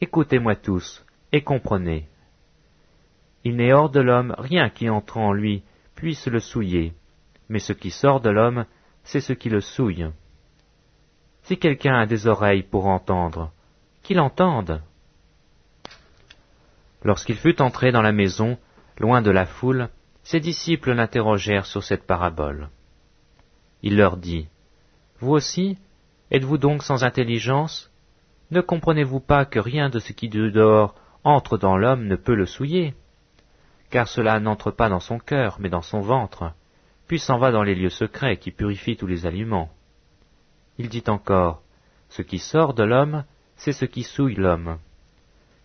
Écoutez-moi 0.00 0.56
tous, 0.56 1.04
et 1.30 1.42
comprenez. 1.42 2.08
Il 3.44 3.56
n'est 3.56 3.72
hors 3.72 3.90
de 3.90 4.00
l'homme 4.00 4.34
rien 4.38 4.68
qui 4.68 4.90
entre 4.90 5.18
en 5.18 5.32
lui 5.32 5.62
puisse 5.94 6.26
le 6.26 6.40
souiller, 6.40 6.92
mais 7.48 7.60
ce 7.60 7.72
qui 7.72 7.90
sort 7.90 8.20
de 8.20 8.30
l'homme, 8.30 8.66
c'est 9.04 9.20
ce 9.20 9.32
qui 9.32 9.48
le 9.48 9.60
souille. 9.60 10.10
Si 11.42 11.58
quelqu'un 11.58 11.94
a 11.94 12.06
des 12.06 12.26
oreilles 12.26 12.62
pour 12.62 12.86
entendre, 12.86 13.52
qu'il 14.02 14.20
entende. 14.20 14.82
Lorsqu'il 17.04 17.36
fut 17.36 17.60
entré 17.60 17.92
dans 17.92 18.02
la 18.02 18.12
maison, 18.12 18.58
loin 18.98 19.22
de 19.22 19.30
la 19.30 19.46
foule, 19.46 19.88
ses 20.22 20.40
disciples 20.40 20.92
l'interrogèrent 20.92 21.66
sur 21.66 21.82
cette 21.82 22.06
parabole. 22.06 22.68
Il 23.82 23.96
leur 23.96 24.16
dit, 24.16 24.48
Vous 25.18 25.32
aussi, 25.32 25.78
êtes-vous 26.30 26.58
donc 26.58 26.82
sans 26.82 27.04
intelligence 27.04 27.91
Ne 28.52 28.60
comprenez-vous 28.60 29.20
pas 29.20 29.46
que 29.46 29.58
rien 29.58 29.88
de 29.88 29.98
ce 29.98 30.12
qui 30.12 30.28
de 30.28 30.50
dehors 30.50 30.94
entre 31.24 31.56
dans 31.56 31.78
l'homme 31.78 32.04
ne 32.06 32.16
peut 32.16 32.34
le 32.34 32.44
souiller? 32.44 32.92
Car 33.88 34.06
cela 34.06 34.40
n'entre 34.40 34.70
pas 34.70 34.90
dans 34.90 35.00
son 35.00 35.18
cœur, 35.18 35.56
mais 35.58 35.70
dans 35.70 35.80
son 35.80 36.00
ventre, 36.00 36.52
puis 37.06 37.18
s'en 37.18 37.38
va 37.38 37.50
dans 37.50 37.62
les 37.62 37.74
lieux 37.74 37.88
secrets 37.88 38.36
qui 38.36 38.50
purifient 38.50 38.98
tous 38.98 39.06
les 39.06 39.24
aliments. 39.24 39.70
Il 40.76 40.90
dit 40.90 41.04
encore, 41.06 41.62
Ce 42.10 42.20
qui 42.20 42.38
sort 42.38 42.74
de 42.74 42.84
l'homme, 42.84 43.24
c'est 43.56 43.72
ce 43.72 43.86
qui 43.86 44.02
souille 44.02 44.34
l'homme. 44.34 44.76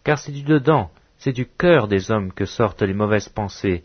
Car 0.06 0.17
c'est 0.17 0.32
du 0.32 0.43
dedans, 0.43 0.89
c'est 1.17 1.34
du 1.34 1.45
cœur 1.45 1.89
des 1.89 2.10
hommes 2.10 2.32
que 2.32 2.45
sortent 2.45 2.84
les 2.84 2.93
mauvaises 2.93 3.28
pensées, 3.28 3.84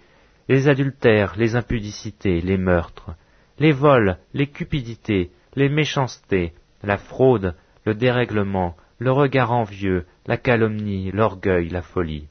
les 0.49 0.69
adultères, 0.69 1.35
les 1.37 1.57
impudicités, 1.57 2.41
les 2.41 2.57
meurtres, 2.57 3.17
les 3.59 3.73
vols, 3.73 4.19
les 4.33 4.47
cupidités, 4.47 5.33
les 5.57 5.69
méchancetés, 5.69 6.53
la 6.85 6.99
fraude, 6.99 7.57
le 7.85 7.95
dérèglement, 7.97 8.77
le 9.03 9.13
regard 9.13 9.53
envieux, 9.53 10.07
la 10.27 10.37
calomnie, 10.37 11.11
l'orgueil, 11.13 11.69
la 11.69 11.83
folie 11.83 12.29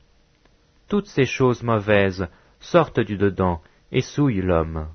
toutes 0.92 1.08
ces 1.08 1.26
choses 1.26 1.64
mauvaises 1.64 2.28
sortent 2.60 3.00
du 3.00 3.16
dedans 3.16 3.62
et 3.94 4.02
souillent 4.02 4.42
l'homme. 4.42 4.90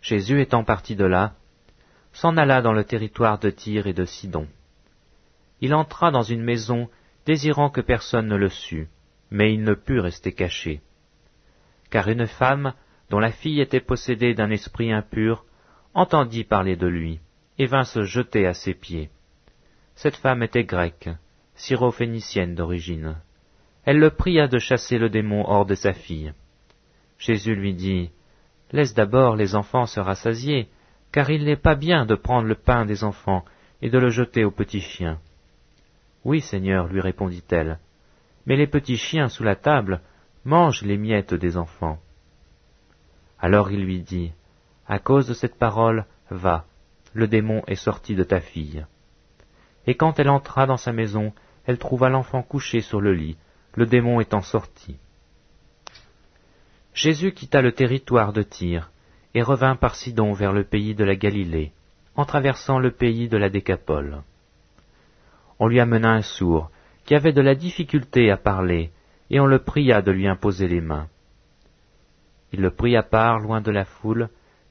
Jésus 0.00 0.40
étant 0.40 0.62
parti 0.62 0.94
de 0.94 1.04
là, 1.04 1.34
s'en 2.12 2.36
alla 2.36 2.62
dans 2.62 2.72
le 2.72 2.84
territoire 2.84 3.40
de 3.40 3.50
Tyr 3.50 3.88
et 3.88 3.94
de 3.94 4.04
Sidon. 4.04 4.46
Il 5.60 5.74
entra 5.74 6.12
dans 6.12 6.22
une 6.22 6.44
maison, 6.44 6.88
désirant 7.26 7.68
que 7.68 7.80
personne 7.80 8.28
ne 8.28 8.36
le 8.36 8.48
sût, 8.48 8.88
mais 9.32 9.52
il 9.52 9.64
ne 9.64 9.74
put 9.74 9.98
rester 9.98 10.32
caché. 10.32 10.80
Car 11.90 12.06
une 12.06 12.28
femme, 12.28 12.74
dont 13.08 13.18
la 13.18 13.32
fille 13.32 13.60
était 13.60 13.80
possédée 13.80 14.34
d'un 14.34 14.50
esprit 14.50 14.92
impur, 14.92 15.44
entendit 15.94 16.44
parler 16.44 16.76
de 16.76 16.86
lui, 16.86 17.18
et 17.60 17.66
vint 17.66 17.84
se 17.84 18.04
jeter 18.04 18.46
à 18.46 18.54
ses 18.54 18.72
pieds. 18.72 19.10
Cette 19.94 20.16
femme 20.16 20.42
était 20.42 20.64
grecque, 20.64 21.10
syrophénicienne 21.54 22.54
d'origine. 22.54 23.16
Elle 23.84 23.98
le 23.98 24.08
pria 24.08 24.48
de 24.48 24.58
chasser 24.58 24.96
le 24.96 25.10
démon 25.10 25.44
hors 25.46 25.66
de 25.66 25.74
sa 25.74 25.92
fille. 25.92 26.32
Jésus 27.18 27.54
lui 27.54 27.74
dit, 27.74 28.12
Laisse 28.72 28.94
d'abord 28.94 29.36
les 29.36 29.56
enfants 29.56 29.84
se 29.84 30.00
rassasier, 30.00 30.68
car 31.12 31.28
il 31.28 31.44
n'est 31.44 31.54
pas 31.54 31.74
bien 31.74 32.06
de 32.06 32.14
prendre 32.14 32.48
le 32.48 32.54
pain 32.54 32.86
des 32.86 33.04
enfants 33.04 33.44
et 33.82 33.90
de 33.90 33.98
le 33.98 34.08
jeter 34.08 34.42
aux 34.42 34.50
petits 34.50 34.80
chiens. 34.80 35.18
Oui, 36.24 36.40
Seigneur, 36.40 36.86
lui 36.86 37.02
répondit-elle, 37.02 37.78
mais 38.46 38.56
les 38.56 38.68
petits 38.68 38.96
chiens 38.96 39.28
sous 39.28 39.44
la 39.44 39.54
table 39.54 40.00
mangent 40.46 40.82
les 40.82 40.96
miettes 40.96 41.34
des 41.34 41.58
enfants. 41.58 41.98
Alors 43.38 43.70
il 43.70 43.84
lui 43.84 44.00
dit, 44.00 44.32
À 44.86 44.98
cause 44.98 45.28
de 45.28 45.34
cette 45.34 45.58
parole, 45.58 46.06
va, 46.30 46.64
le 47.12 47.26
démon 47.26 47.62
est 47.66 47.76
sorti 47.76 48.14
de 48.14 48.24
ta 48.24 48.40
fille. 48.40 48.86
Et 49.86 49.94
quand 49.94 50.18
elle 50.18 50.28
entra 50.28 50.66
dans 50.66 50.76
sa 50.76 50.92
maison, 50.92 51.32
elle 51.66 51.78
trouva 51.78 52.08
l'enfant 52.08 52.42
couché 52.42 52.80
sur 52.80 53.00
le 53.00 53.12
lit, 53.12 53.36
le 53.74 53.86
démon 53.86 54.20
étant 54.20 54.42
sorti. 54.42 54.98
Jésus 56.94 57.32
quitta 57.32 57.62
le 57.62 57.72
territoire 57.72 58.32
de 58.32 58.42
Tyr 58.42 58.90
et 59.34 59.42
revint 59.42 59.76
par 59.76 59.94
Sidon 59.94 60.32
vers 60.32 60.52
le 60.52 60.64
pays 60.64 60.94
de 60.94 61.04
la 61.04 61.14
Galilée, 61.14 61.72
en 62.16 62.24
traversant 62.24 62.78
le 62.78 62.90
pays 62.90 63.28
de 63.28 63.36
la 63.36 63.48
Décapole. 63.48 64.22
On 65.58 65.68
lui 65.68 65.78
amena 65.78 66.10
un 66.12 66.22
sourd, 66.22 66.70
qui 67.04 67.14
avait 67.14 67.32
de 67.32 67.40
la 67.40 67.54
difficulté 67.54 68.30
à 68.30 68.36
parler, 68.36 68.90
et 69.30 69.40
on 69.40 69.46
le 69.46 69.60
pria 69.60 70.02
de 70.02 70.10
lui 70.10 70.26
imposer 70.26 70.68
les 70.68 70.80
mains. 70.80 71.08
Il 72.52 72.60
le 72.60 72.70
prit 72.70 72.96
à 72.96 73.02
part, 73.02 73.38
loin 73.38 73.60
de 73.60 73.70
la 73.70 73.84
foule, 73.84 74.28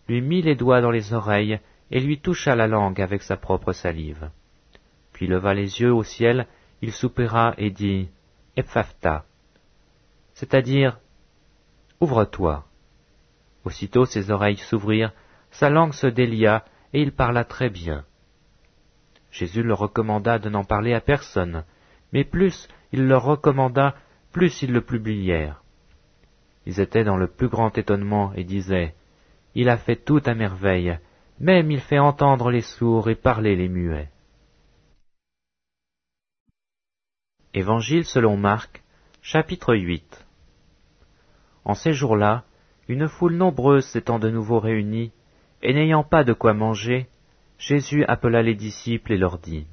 lui 0.08 0.22
mit 0.22 0.42
les 0.42 0.56
doigts 0.56 0.82
dans 0.82 0.92
les 0.92 1.14
oreilles, 1.14 1.60
et 1.92 2.00
lui 2.00 2.20
toucha 2.20 2.56
la 2.56 2.68
langue 2.68 3.02
avec 3.02 3.22
sa 3.22 3.38
propre 3.38 3.74
salive. 3.74 4.30
Puis 5.14 5.28
leva 5.28 5.54
les 5.54 5.82
yeux 5.82 5.94
au 5.94 6.04
ciel 6.04 6.48
il 6.82 6.92
soupira 6.94 7.54
et 7.58 7.72
dit 7.72 8.10
Ephaphtha, 8.56 9.26
c'est-à-dire 10.34 11.00
Ouvre-toi. 12.00 12.66
Aussitôt 13.66 14.06
ses 14.06 14.32
oreilles 14.32 14.58
s'ouvrirent, 14.58 15.12
sa 15.52 15.70
langue 15.70 15.94
se 15.94 16.08
délia, 16.08 16.64
et 16.94 17.02
il 17.02 17.12
parla 17.12 17.44
très 17.44 17.70
bien. 17.70 18.06
Jésus 19.32 19.64
leur 19.64 19.80
recommanda 19.80 20.40
de 20.40 20.50
n'en 20.50 20.64
parler 20.64 20.94
à 20.94 21.02
personne, 21.02 21.66
mais 22.14 22.24
plus 22.24 22.68
il 22.94 23.08
leur 23.08 23.24
recommanda, 23.24 23.96
plus 24.32 24.62
ils 24.62 24.72
le 24.72 24.82
publièrent. 24.82 25.62
Ils 26.66 26.80
étaient 26.80 27.04
dans 27.04 27.18
le 27.18 27.28
plus 27.28 27.50
grand 27.50 27.78
étonnement 27.78 28.32
et 28.34 28.44
disaient 28.44 28.96
Il 29.56 29.70
a 29.70 29.78
fait 29.78 29.98
tout 29.98 30.22
à 30.26 30.34
merveille, 30.34 30.98
même 31.40 31.72
il 31.72 31.80
fait 31.80 32.00
entendre 32.00 32.52
les 32.52 32.62
sourds 32.62 33.10
et 33.10 33.16
parler 33.16 33.56
les 33.56 33.70
muets. 33.70 34.10
Évangile 37.54 38.06
selon 38.06 38.38
Marc, 38.38 38.84
chapitre 39.22 39.74
8 39.74 40.26
En 41.64 41.76
ces 41.76 41.94
jours-là, 41.94 42.44
une 42.88 43.08
foule 43.08 43.36
nombreuse 43.36 43.86
s'étant 43.86 44.20
de 44.20 44.30
nouveau 44.30 44.60
réunie, 44.60 45.12
et 45.62 45.74
n'ayant 45.74 46.04
pas 46.04 46.24
de 46.24 46.34
quoi 46.34 46.54
manger, 46.54 47.08
Jésus 47.58 48.06
appela 48.06 48.42
les 48.42 48.56
disciples 48.56 49.14
et 49.14 49.18
leur 49.18 49.38
dit, 49.38 49.68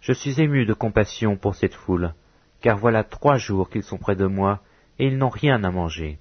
Je 0.00 0.12
suis 0.12 0.40
ému 0.40 0.66
de 0.66 0.74
compassion 0.74 1.36
pour 1.36 1.54
cette 1.54 1.74
foule, 1.74 2.14
car 2.60 2.76
voilà 2.76 3.04
trois 3.04 3.36
jours 3.36 3.70
qu'ils 3.70 3.82
sont 3.82 3.98
près 3.98 4.16
de 4.16 4.26
moi, 4.26 4.60
et 4.98 5.06
ils 5.06 5.18
n'ont 5.18 5.28
rien 5.28 5.62
à 5.64 5.70
manger. 5.70 6.18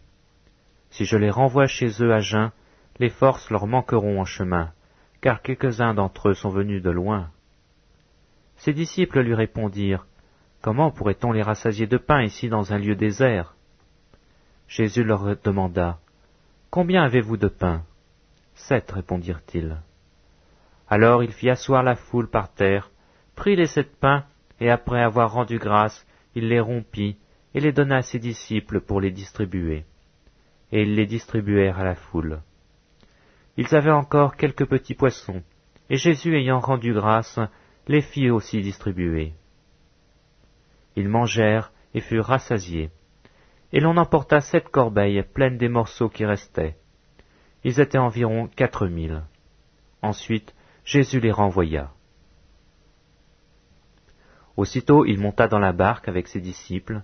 Si 0.89 1.05
je 1.05 1.17
les 1.17 1.29
renvoie 1.29 1.67
chez 1.67 1.89
eux 2.01 2.13
à 2.13 2.19
jeun, 2.19 2.51
les 2.99 3.09
forces 3.09 3.49
leur 3.49 3.67
manqueront 3.67 4.19
en 4.19 4.25
chemin, 4.25 4.71
car 5.21 5.41
quelques-uns 5.41 5.93
d'entre 5.93 6.29
eux 6.29 6.33
sont 6.33 6.49
venus 6.49 6.81
de 6.81 6.89
loin. 6.89 7.29
Ses 8.57 8.73
disciples 8.73 9.21
lui 9.21 9.35
répondirent, 9.35 10.07
Comment 10.61 10.91
pourrait-on 10.91 11.31
les 11.31 11.43
rassasier 11.43 11.85
de 11.85 11.97
pain 11.97 12.23
ici 12.23 12.49
dans 12.49 12.73
un 12.73 12.79
lieu 12.79 12.95
désert? 12.95 13.55
Jésus 14.67 15.03
leur 15.03 15.37
demanda, 15.43 15.99
Combien 16.69 17.03
avez-vous 17.03 17.37
de 17.37 17.47
pain? 17.47 17.83
Sept, 18.55 18.91
répondirent-ils. 18.91 19.77
Alors 20.89 21.23
il 21.23 21.31
fit 21.31 21.49
asseoir 21.49 21.83
la 21.83 21.95
foule 21.95 22.29
par 22.29 22.53
terre, 22.53 22.89
prit 23.35 23.55
les 23.55 23.67
sept 23.67 23.95
pains, 23.99 24.25
et 24.59 24.69
après 24.69 25.01
avoir 25.01 25.31
rendu 25.31 25.59
grâce, 25.59 26.05
il 26.33 26.49
les 26.49 26.59
rompit, 26.59 27.17
et 27.53 27.59
les 27.59 27.71
donna 27.71 27.97
à 27.97 28.01
ses 28.01 28.19
disciples 28.19 28.81
pour 28.81 28.99
les 28.99 29.11
distribuer. 29.11 29.85
Et 30.71 30.81
ils 30.81 30.95
les 30.95 31.05
distribuèrent 31.05 31.79
à 31.79 31.85
la 31.85 31.95
foule. 31.95 32.41
Ils 33.57 33.75
avaient 33.75 33.91
encore 33.91 34.35
quelques 34.35 34.65
petits 34.65 34.93
poissons, 34.93 35.41
et 35.89 35.97
Jésus 35.97 36.37
ayant 36.37 36.59
rendu 36.59 36.93
grâce, 36.93 37.39
les 37.87 38.01
fit 38.01 38.29
aussi 38.29 38.61
distribuer. 38.61 39.33
Ils 40.95 41.09
mangèrent 41.09 41.71
et 41.93 42.01
furent 42.01 42.25
rassasiés, 42.25 42.91
et 43.73 43.79
l'on 43.79 43.97
emporta 43.97 44.41
sept 44.41 44.69
corbeilles 44.69 45.23
pleines 45.23 45.57
des 45.57 45.69
morceaux 45.69 46.09
qui 46.09 46.25
restaient. 46.25 46.77
Ils 47.63 47.79
étaient 47.79 47.97
environ 47.97 48.47
quatre 48.47 48.87
mille. 48.87 49.23
Ensuite, 50.03 50.53
Jésus 50.85 51.19
les 51.19 51.31
renvoya. 51.31 51.91
Aussitôt 54.55 55.05
il 55.05 55.19
monta 55.19 55.47
dans 55.47 55.59
la 55.59 55.73
barque 55.73 56.07
avec 56.07 56.27
ses 56.27 56.41
disciples, 56.41 57.01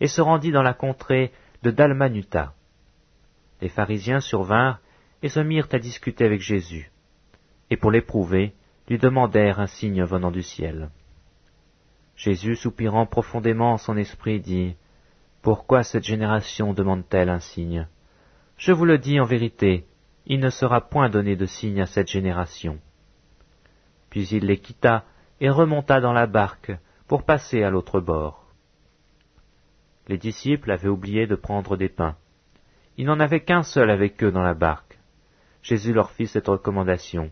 et 0.00 0.08
se 0.08 0.20
rendit 0.20 0.52
dans 0.52 0.62
la 0.62 0.74
contrée 0.74 1.32
de 1.62 1.70
Dalmanuta. 1.70 2.54
Les 3.60 3.68
pharisiens 3.68 4.20
survinrent 4.20 4.80
et 5.22 5.28
se 5.28 5.40
mirent 5.40 5.68
à 5.72 5.78
discuter 5.78 6.24
avec 6.24 6.40
Jésus, 6.40 6.90
et 7.70 7.76
pour 7.76 7.90
l'éprouver, 7.90 8.54
lui 8.88 8.98
demandèrent 8.98 9.60
un 9.60 9.66
signe 9.66 10.02
venant 10.02 10.30
du 10.30 10.42
ciel. 10.42 10.90
Jésus, 12.16 12.56
soupirant 12.56 13.06
profondément 13.06 13.72
en 13.72 13.78
son 13.78 13.96
esprit, 13.96 14.40
dit, 14.40 14.76
Pourquoi 15.42 15.82
cette 15.82 16.04
génération 16.04 16.74
demande-t-elle 16.74 17.30
un 17.30 17.40
signe? 17.40 17.86
Je 18.56 18.72
vous 18.72 18.84
le 18.84 18.98
dis 18.98 19.18
en 19.20 19.24
vérité, 19.24 19.86
il 20.26 20.40
ne 20.40 20.50
sera 20.50 20.82
point 20.82 21.08
donné 21.08 21.36
de 21.36 21.46
signe 21.46 21.80
à 21.80 21.86
cette 21.86 22.10
génération. 22.10 22.78
Puis 24.10 24.28
il 24.28 24.44
les 24.44 24.58
quitta 24.58 25.04
et 25.40 25.48
remonta 25.48 26.00
dans 26.00 26.12
la 26.12 26.26
barque 26.26 26.72
pour 27.06 27.24
passer 27.24 27.62
à 27.62 27.70
l'autre 27.70 28.00
bord. 28.00 28.46
Les 30.08 30.18
disciples 30.18 30.70
avaient 30.70 30.88
oublié 30.88 31.26
de 31.26 31.36
prendre 31.36 31.76
des 31.76 31.88
pains. 31.88 32.16
Il 32.96 33.06
n'en 33.06 33.20
avait 33.20 33.44
qu'un 33.44 33.62
seul 33.62 33.90
avec 33.90 34.22
eux 34.22 34.32
dans 34.32 34.42
la 34.42 34.54
barque. 34.54 34.89
Jésus 35.62 35.92
leur 35.92 36.10
fit 36.10 36.26
cette 36.26 36.48
recommandation. 36.48 37.30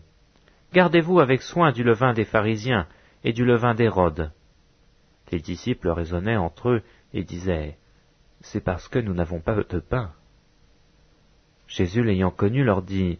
Gardez-vous 0.73 1.19
avec 1.19 1.41
soin 1.41 1.71
du 1.71 1.83
levain 1.83 2.13
des 2.13 2.25
pharisiens 2.25 2.87
et 3.23 3.33
du 3.33 3.43
levain 3.43 3.73
d'Hérode. 3.73 4.31
Les 5.31 5.39
disciples 5.39 5.89
raisonnaient 5.89 6.37
entre 6.37 6.69
eux 6.69 6.83
et 7.13 7.23
disaient, 7.23 7.77
C'est 8.41 8.63
parce 8.63 8.87
que 8.87 8.99
nous 8.99 9.13
n'avons 9.13 9.41
pas 9.41 9.55
de 9.55 9.79
pain. 9.79 10.11
Jésus 11.67 12.03
l'ayant 12.03 12.31
connu 12.31 12.63
leur 12.63 12.81
dit, 12.81 13.19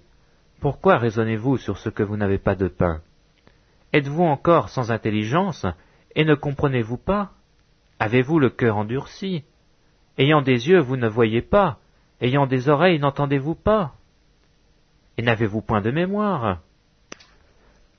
Pourquoi 0.59 0.97
raisonnez-vous 0.97 1.57
sur 1.57 1.77
ce 1.77 1.89
que 1.89 2.03
vous 2.03 2.17
n'avez 2.17 2.37
pas 2.37 2.55
de 2.55 2.67
pain? 2.67 3.01
Êtes-vous 3.93 4.23
encore 4.23 4.69
sans 4.69 4.91
intelligence, 4.91 5.65
et 6.15 6.25
ne 6.25 6.35
comprenez-vous 6.35 6.97
pas? 6.97 7.31
Avez-vous 7.99 8.39
le 8.39 8.49
cœur 8.49 8.77
endurci? 8.77 9.43
Ayant 10.17 10.41
des 10.41 10.69
yeux, 10.69 10.79
vous 10.79 10.97
ne 10.97 11.07
voyez 11.07 11.41
pas, 11.41 11.79
ayant 12.21 12.45
des 12.45 12.69
oreilles, 12.69 12.99
n'entendez-vous 12.99 13.55
pas? 13.55 13.93
Et 15.19 15.21
n'avez-vous 15.21 15.61
point 15.61 15.81
de 15.81 15.91
mémoire? 15.91 16.61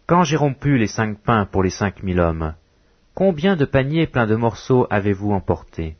Quand 0.06 0.24
j'ai 0.24 0.38
rompu 0.38 0.78
les 0.78 0.86
cinq 0.86 1.18
pains 1.20 1.44
pour 1.44 1.62
les 1.62 1.68
cinq 1.68 2.02
mille 2.02 2.18
hommes, 2.18 2.54
combien 3.14 3.56
de 3.56 3.66
paniers 3.66 4.06
pleins 4.06 4.26
de 4.26 4.36
morceaux 4.36 4.86
avez-vous 4.88 5.32
emportés? 5.32 5.98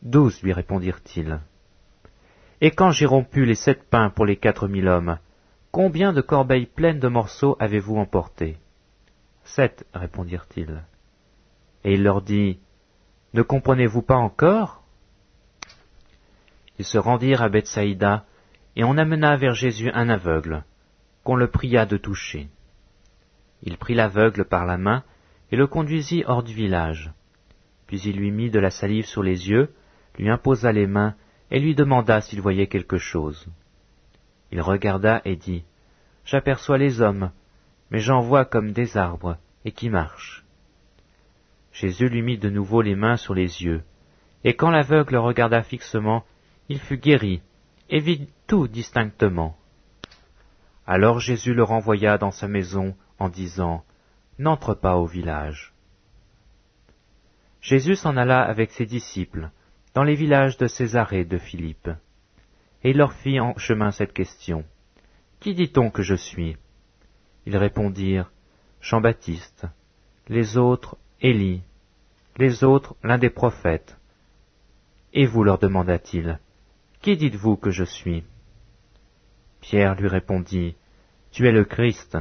Douze, 0.00 0.40
lui 0.42 0.54
répondirent-ils. 0.54 1.40
Et 2.62 2.70
quand 2.70 2.90
j'ai 2.90 3.04
rompu 3.04 3.44
les 3.44 3.54
sept 3.54 3.82
pains 3.90 4.08
pour 4.08 4.24
les 4.24 4.38
quatre 4.38 4.66
mille 4.66 4.88
hommes, 4.88 5.18
combien 5.72 6.14
de 6.14 6.22
corbeilles 6.22 6.64
pleines 6.64 7.00
de 7.00 7.08
morceaux 7.08 7.58
avez-vous 7.60 7.98
emportés 7.98 8.56
Sept, 9.44 9.84
répondirent-ils. 9.92 10.84
Et 11.84 11.92
il 11.92 12.02
leur 12.02 12.22
dit, 12.22 12.60
Ne 13.34 13.42
comprenez-vous 13.42 14.00
pas 14.00 14.16
encore 14.16 14.84
Ils 16.78 16.86
se 16.86 16.96
rendirent 16.96 17.42
à 17.42 17.50
Bethsaïda, 17.50 18.24
et 18.78 18.84
on 18.84 18.96
amena 18.96 19.36
vers 19.36 19.54
Jésus 19.54 19.90
un 19.90 20.08
aveugle, 20.08 20.64
qu'on 21.24 21.34
le 21.34 21.50
pria 21.50 21.84
de 21.84 21.96
toucher. 21.96 22.48
Il 23.64 23.76
prit 23.76 23.94
l'aveugle 23.94 24.44
par 24.44 24.64
la 24.66 24.78
main, 24.78 25.02
et 25.50 25.56
le 25.56 25.66
conduisit 25.66 26.22
hors 26.26 26.44
du 26.44 26.54
village. 26.54 27.12
Puis 27.88 28.00
il 28.02 28.16
lui 28.16 28.30
mit 28.30 28.50
de 28.50 28.60
la 28.60 28.70
salive 28.70 29.06
sur 29.06 29.24
les 29.24 29.50
yeux, 29.50 29.74
lui 30.16 30.30
imposa 30.30 30.70
les 30.70 30.86
mains, 30.86 31.16
et 31.50 31.58
lui 31.58 31.74
demanda 31.74 32.20
s'il 32.20 32.40
voyait 32.40 32.68
quelque 32.68 32.98
chose. 32.98 33.48
Il 34.52 34.60
regarda 34.60 35.22
et 35.24 35.34
dit, 35.34 35.64
J'aperçois 36.24 36.78
les 36.78 37.00
hommes, 37.00 37.32
mais 37.90 37.98
j'en 37.98 38.20
vois 38.20 38.44
comme 38.44 38.70
des 38.70 38.96
arbres, 38.96 39.38
et 39.64 39.72
qui 39.72 39.90
marchent. 39.90 40.44
Jésus 41.72 42.08
lui 42.08 42.22
mit 42.22 42.38
de 42.38 42.48
nouveau 42.48 42.80
les 42.80 42.94
mains 42.94 43.16
sur 43.16 43.34
les 43.34 43.64
yeux, 43.64 43.82
et 44.44 44.54
quand 44.54 44.70
l'aveugle 44.70 45.16
regarda 45.16 45.64
fixement, 45.64 46.24
il 46.68 46.78
fut 46.78 46.98
guéri, 46.98 47.42
et 47.90 47.98
vit 47.98 48.28
tout 48.48 48.66
distinctement. 48.66 49.58
Alors 50.86 51.20
Jésus 51.20 51.52
le 51.52 51.62
renvoya 51.62 52.16
dans 52.16 52.30
sa 52.30 52.48
maison 52.48 52.96
en 53.18 53.28
disant, 53.28 53.84
N'entre 54.38 54.72
pas 54.72 54.96
au 54.96 55.04
village. 55.04 55.74
Jésus 57.60 57.94
s'en 57.94 58.16
alla 58.16 58.40
avec 58.40 58.70
ses 58.70 58.86
disciples, 58.86 59.50
dans 59.94 60.02
les 60.02 60.14
villages 60.14 60.56
de 60.56 60.66
Césarée 60.66 61.26
de 61.26 61.36
Philippe, 61.36 61.90
et 62.82 62.90
il 62.90 62.96
leur 62.96 63.12
fit 63.12 63.38
en 63.38 63.54
chemin 63.58 63.90
cette 63.90 64.14
question. 64.14 64.64
Qui 65.40 65.54
dit-on 65.54 65.90
que 65.90 66.02
je 66.02 66.14
suis? 66.14 66.56
Ils 67.44 67.56
répondirent, 67.56 68.30
Jean-Baptiste, 68.80 69.66
les 70.28 70.56
autres 70.56 70.96
Élie, 71.20 71.62
les 72.38 72.64
autres 72.64 72.96
l'un 73.02 73.18
des 73.18 73.30
prophètes. 73.30 73.98
Et 75.12 75.26
vous 75.26 75.44
leur 75.44 75.58
demanda-t-il, 75.58 76.38
Qui 77.02 77.16
dites-vous 77.18 77.56
que 77.56 77.70
je 77.70 77.84
suis? 77.84 78.24
Pierre 79.60 79.94
lui 79.94 80.08
répondit, 80.08 80.76
Tu 81.30 81.46
es 81.46 81.52
le 81.52 81.64
Christ. 81.64 82.18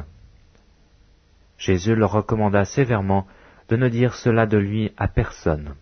Jésus 1.57 1.95
leur 1.95 2.11
recommanda 2.11 2.65
sévèrement 2.65 3.27
de 3.69 3.75
ne 3.75 3.89
dire 3.89 4.13
cela 4.15 4.45
de 4.45 4.57
lui 4.57 4.91
à 4.97 5.07
personne. 5.07 5.75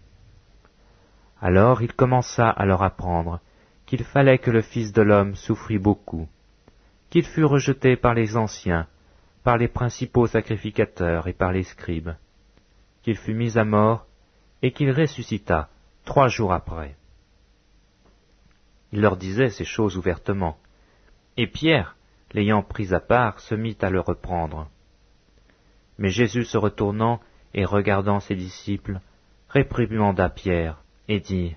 Alors 1.41 1.81
il 1.81 1.93
commença 1.93 2.49
à 2.49 2.65
leur 2.65 2.81
apprendre 2.81 3.39
qu'il 3.85 4.03
fallait 4.03 4.39
que 4.39 4.51
le 4.51 4.61
Fils 4.61 4.93
de 4.93 5.01
l'homme 5.01 5.35
souffrit 5.35 5.77
beaucoup, 5.77 6.27
qu'il 7.09 7.25
fut 7.25 7.43
rejeté 7.43 7.95
par 7.95 8.13
les 8.13 8.35
anciens, 8.35 8.87
par 9.43 9.57
les 9.57 9.67
principaux 9.67 10.25
sacrificateurs 10.25 11.27
et 11.27 11.33
par 11.33 11.51
les 11.51 11.63
scribes, 11.63 12.15
qu'il 13.03 13.17
fut 13.17 13.35
mis 13.35 13.57
à 13.57 13.63
mort 13.63 14.07
et 14.63 14.71
qu'il 14.71 14.91
ressuscita 14.91 15.69
trois 16.03 16.27
jours 16.27 16.53
après. 16.53 16.95
Il 18.91 19.01
leur 19.01 19.17
disait 19.17 19.49
ces 19.49 19.65
choses 19.65 19.97
ouvertement, 19.97 20.57
et 21.37 21.47
Pierre, 21.47 21.95
l'ayant 22.33 22.63
pris 22.63 22.93
à 22.93 22.99
part, 22.99 23.39
se 23.39 23.55
mit 23.55 23.77
à 23.81 23.89
le 23.89 23.99
reprendre. 23.99 24.69
Mais 25.97 26.09
Jésus 26.09 26.45
se 26.45 26.57
retournant 26.57 27.19
et 27.53 27.65
regardant 27.65 28.19
ses 28.19 28.35
disciples, 28.35 28.99
réprimanda 29.49 30.29
Pierre, 30.29 30.81
et 31.07 31.19
dit, 31.19 31.55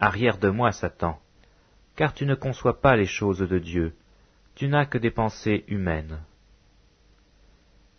Arrière 0.00 0.38
de 0.38 0.50
moi, 0.50 0.72
Satan, 0.72 1.18
car 1.96 2.14
tu 2.14 2.26
ne 2.26 2.34
conçois 2.34 2.80
pas 2.80 2.96
les 2.96 3.06
choses 3.06 3.40
de 3.40 3.58
Dieu, 3.58 3.94
tu 4.54 4.68
n'as 4.68 4.86
que 4.86 4.98
des 4.98 5.10
pensées 5.10 5.64
humaines. 5.68 6.20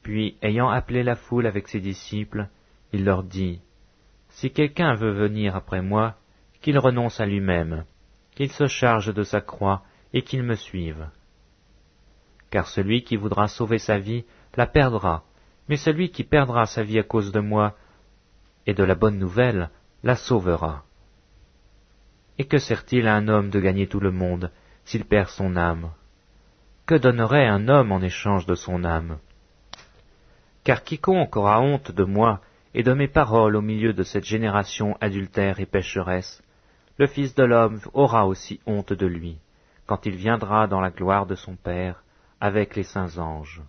Puis, 0.03 0.37
ayant 0.41 0.69
appelé 0.69 1.03
la 1.03 1.15
foule 1.15 1.47
avec 1.47 1.67
ses 1.67 1.79
disciples, 1.79 2.47
il 2.93 3.03
leur 3.03 3.23
dit, 3.23 3.59
Si 4.29 4.51
quelqu'un 4.51 4.93
veut 4.93 5.13
venir 5.13 5.55
après 5.55 5.81
moi, 5.81 6.15
qu'il 6.61 6.77
renonce 6.77 7.19
à 7.19 7.25
lui-même, 7.25 7.85
qu'il 8.35 8.51
se 8.51 8.67
charge 8.67 9.13
de 9.13 9.23
sa 9.23 9.41
croix, 9.41 9.83
et 10.15 10.21
qu'il 10.21 10.41
me 10.43 10.55
suive. 10.55 11.09
Car 12.49 12.67
celui 12.67 13.03
qui 13.03 13.17
voudra 13.17 13.47
sauver 13.47 13.77
sa 13.77 13.99
vie 13.99 14.23
la 14.55 14.65
perdra, 14.65 15.25
mais 15.67 15.75
celui 15.75 16.09
qui 16.09 16.23
perdra 16.23 16.65
sa 16.65 16.83
vie 16.83 16.99
à 16.99 17.03
cause 17.03 17.33
de 17.33 17.41
moi 17.41 17.75
et 18.65 18.73
de 18.73 18.83
la 18.83 18.95
bonne 18.95 19.19
nouvelle 19.19 19.69
la 20.03 20.15
sauvera. 20.15 20.85
Et 22.37 22.45
que 22.45 22.57
sert-il 22.57 23.07
à 23.07 23.15
un 23.15 23.27
homme 23.27 23.49
de 23.49 23.59
gagner 23.59 23.87
tout 23.87 23.99
le 23.99 24.11
monde 24.11 24.51
s'il 24.85 25.03
perd 25.03 25.27
son 25.27 25.57
âme? 25.57 25.91
Que 26.85 26.95
donnerait 26.95 27.47
un 27.47 27.67
homme 27.67 27.91
en 27.91 28.01
échange 28.01 28.45
de 28.45 28.55
son 28.55 28.85
âme? 28.85 29.19
Car 30.63 30.83
quiconque 30.83 31.35
aura 31.35 31.59
honte 31.59 31.91
de 31.91 32.05
moi 32.05 32.41
et 32.73 32.83
de 32.83 32.93
mes 32.93 33.09
paroles 33.09 33.57
au 33.57 33.61
milieu 33.61 33.91
de 33.91 34.03
cette 34.03 34.25
génération 34.25 34.95
adultère 35.01 35.59
et 35.59 35.65
pécheresse, 35.65 36.41
le 36.97 37.07
Fils 37.07 37.35
de 37.35 37.43
l'homme 37.43 37.81
aura 37.93 38.25
aussi 38.25 38.61
honte 38.65 38.93
de 38.93 39.05
lui, 39.05 39.39
quand 39.85 40.05
il 40.05 40.15
viendra 40.15 40.67
dans 40.67 40.81
la 40.81 40.89
gloire 40.89 41.25
de 41.25 41.35
son 41.35 41.55
Père, 41.55 42.03
avec 42.39 42.75
les 42.75 42.83
saints 42.83 43.17
anges. 43.17 43.61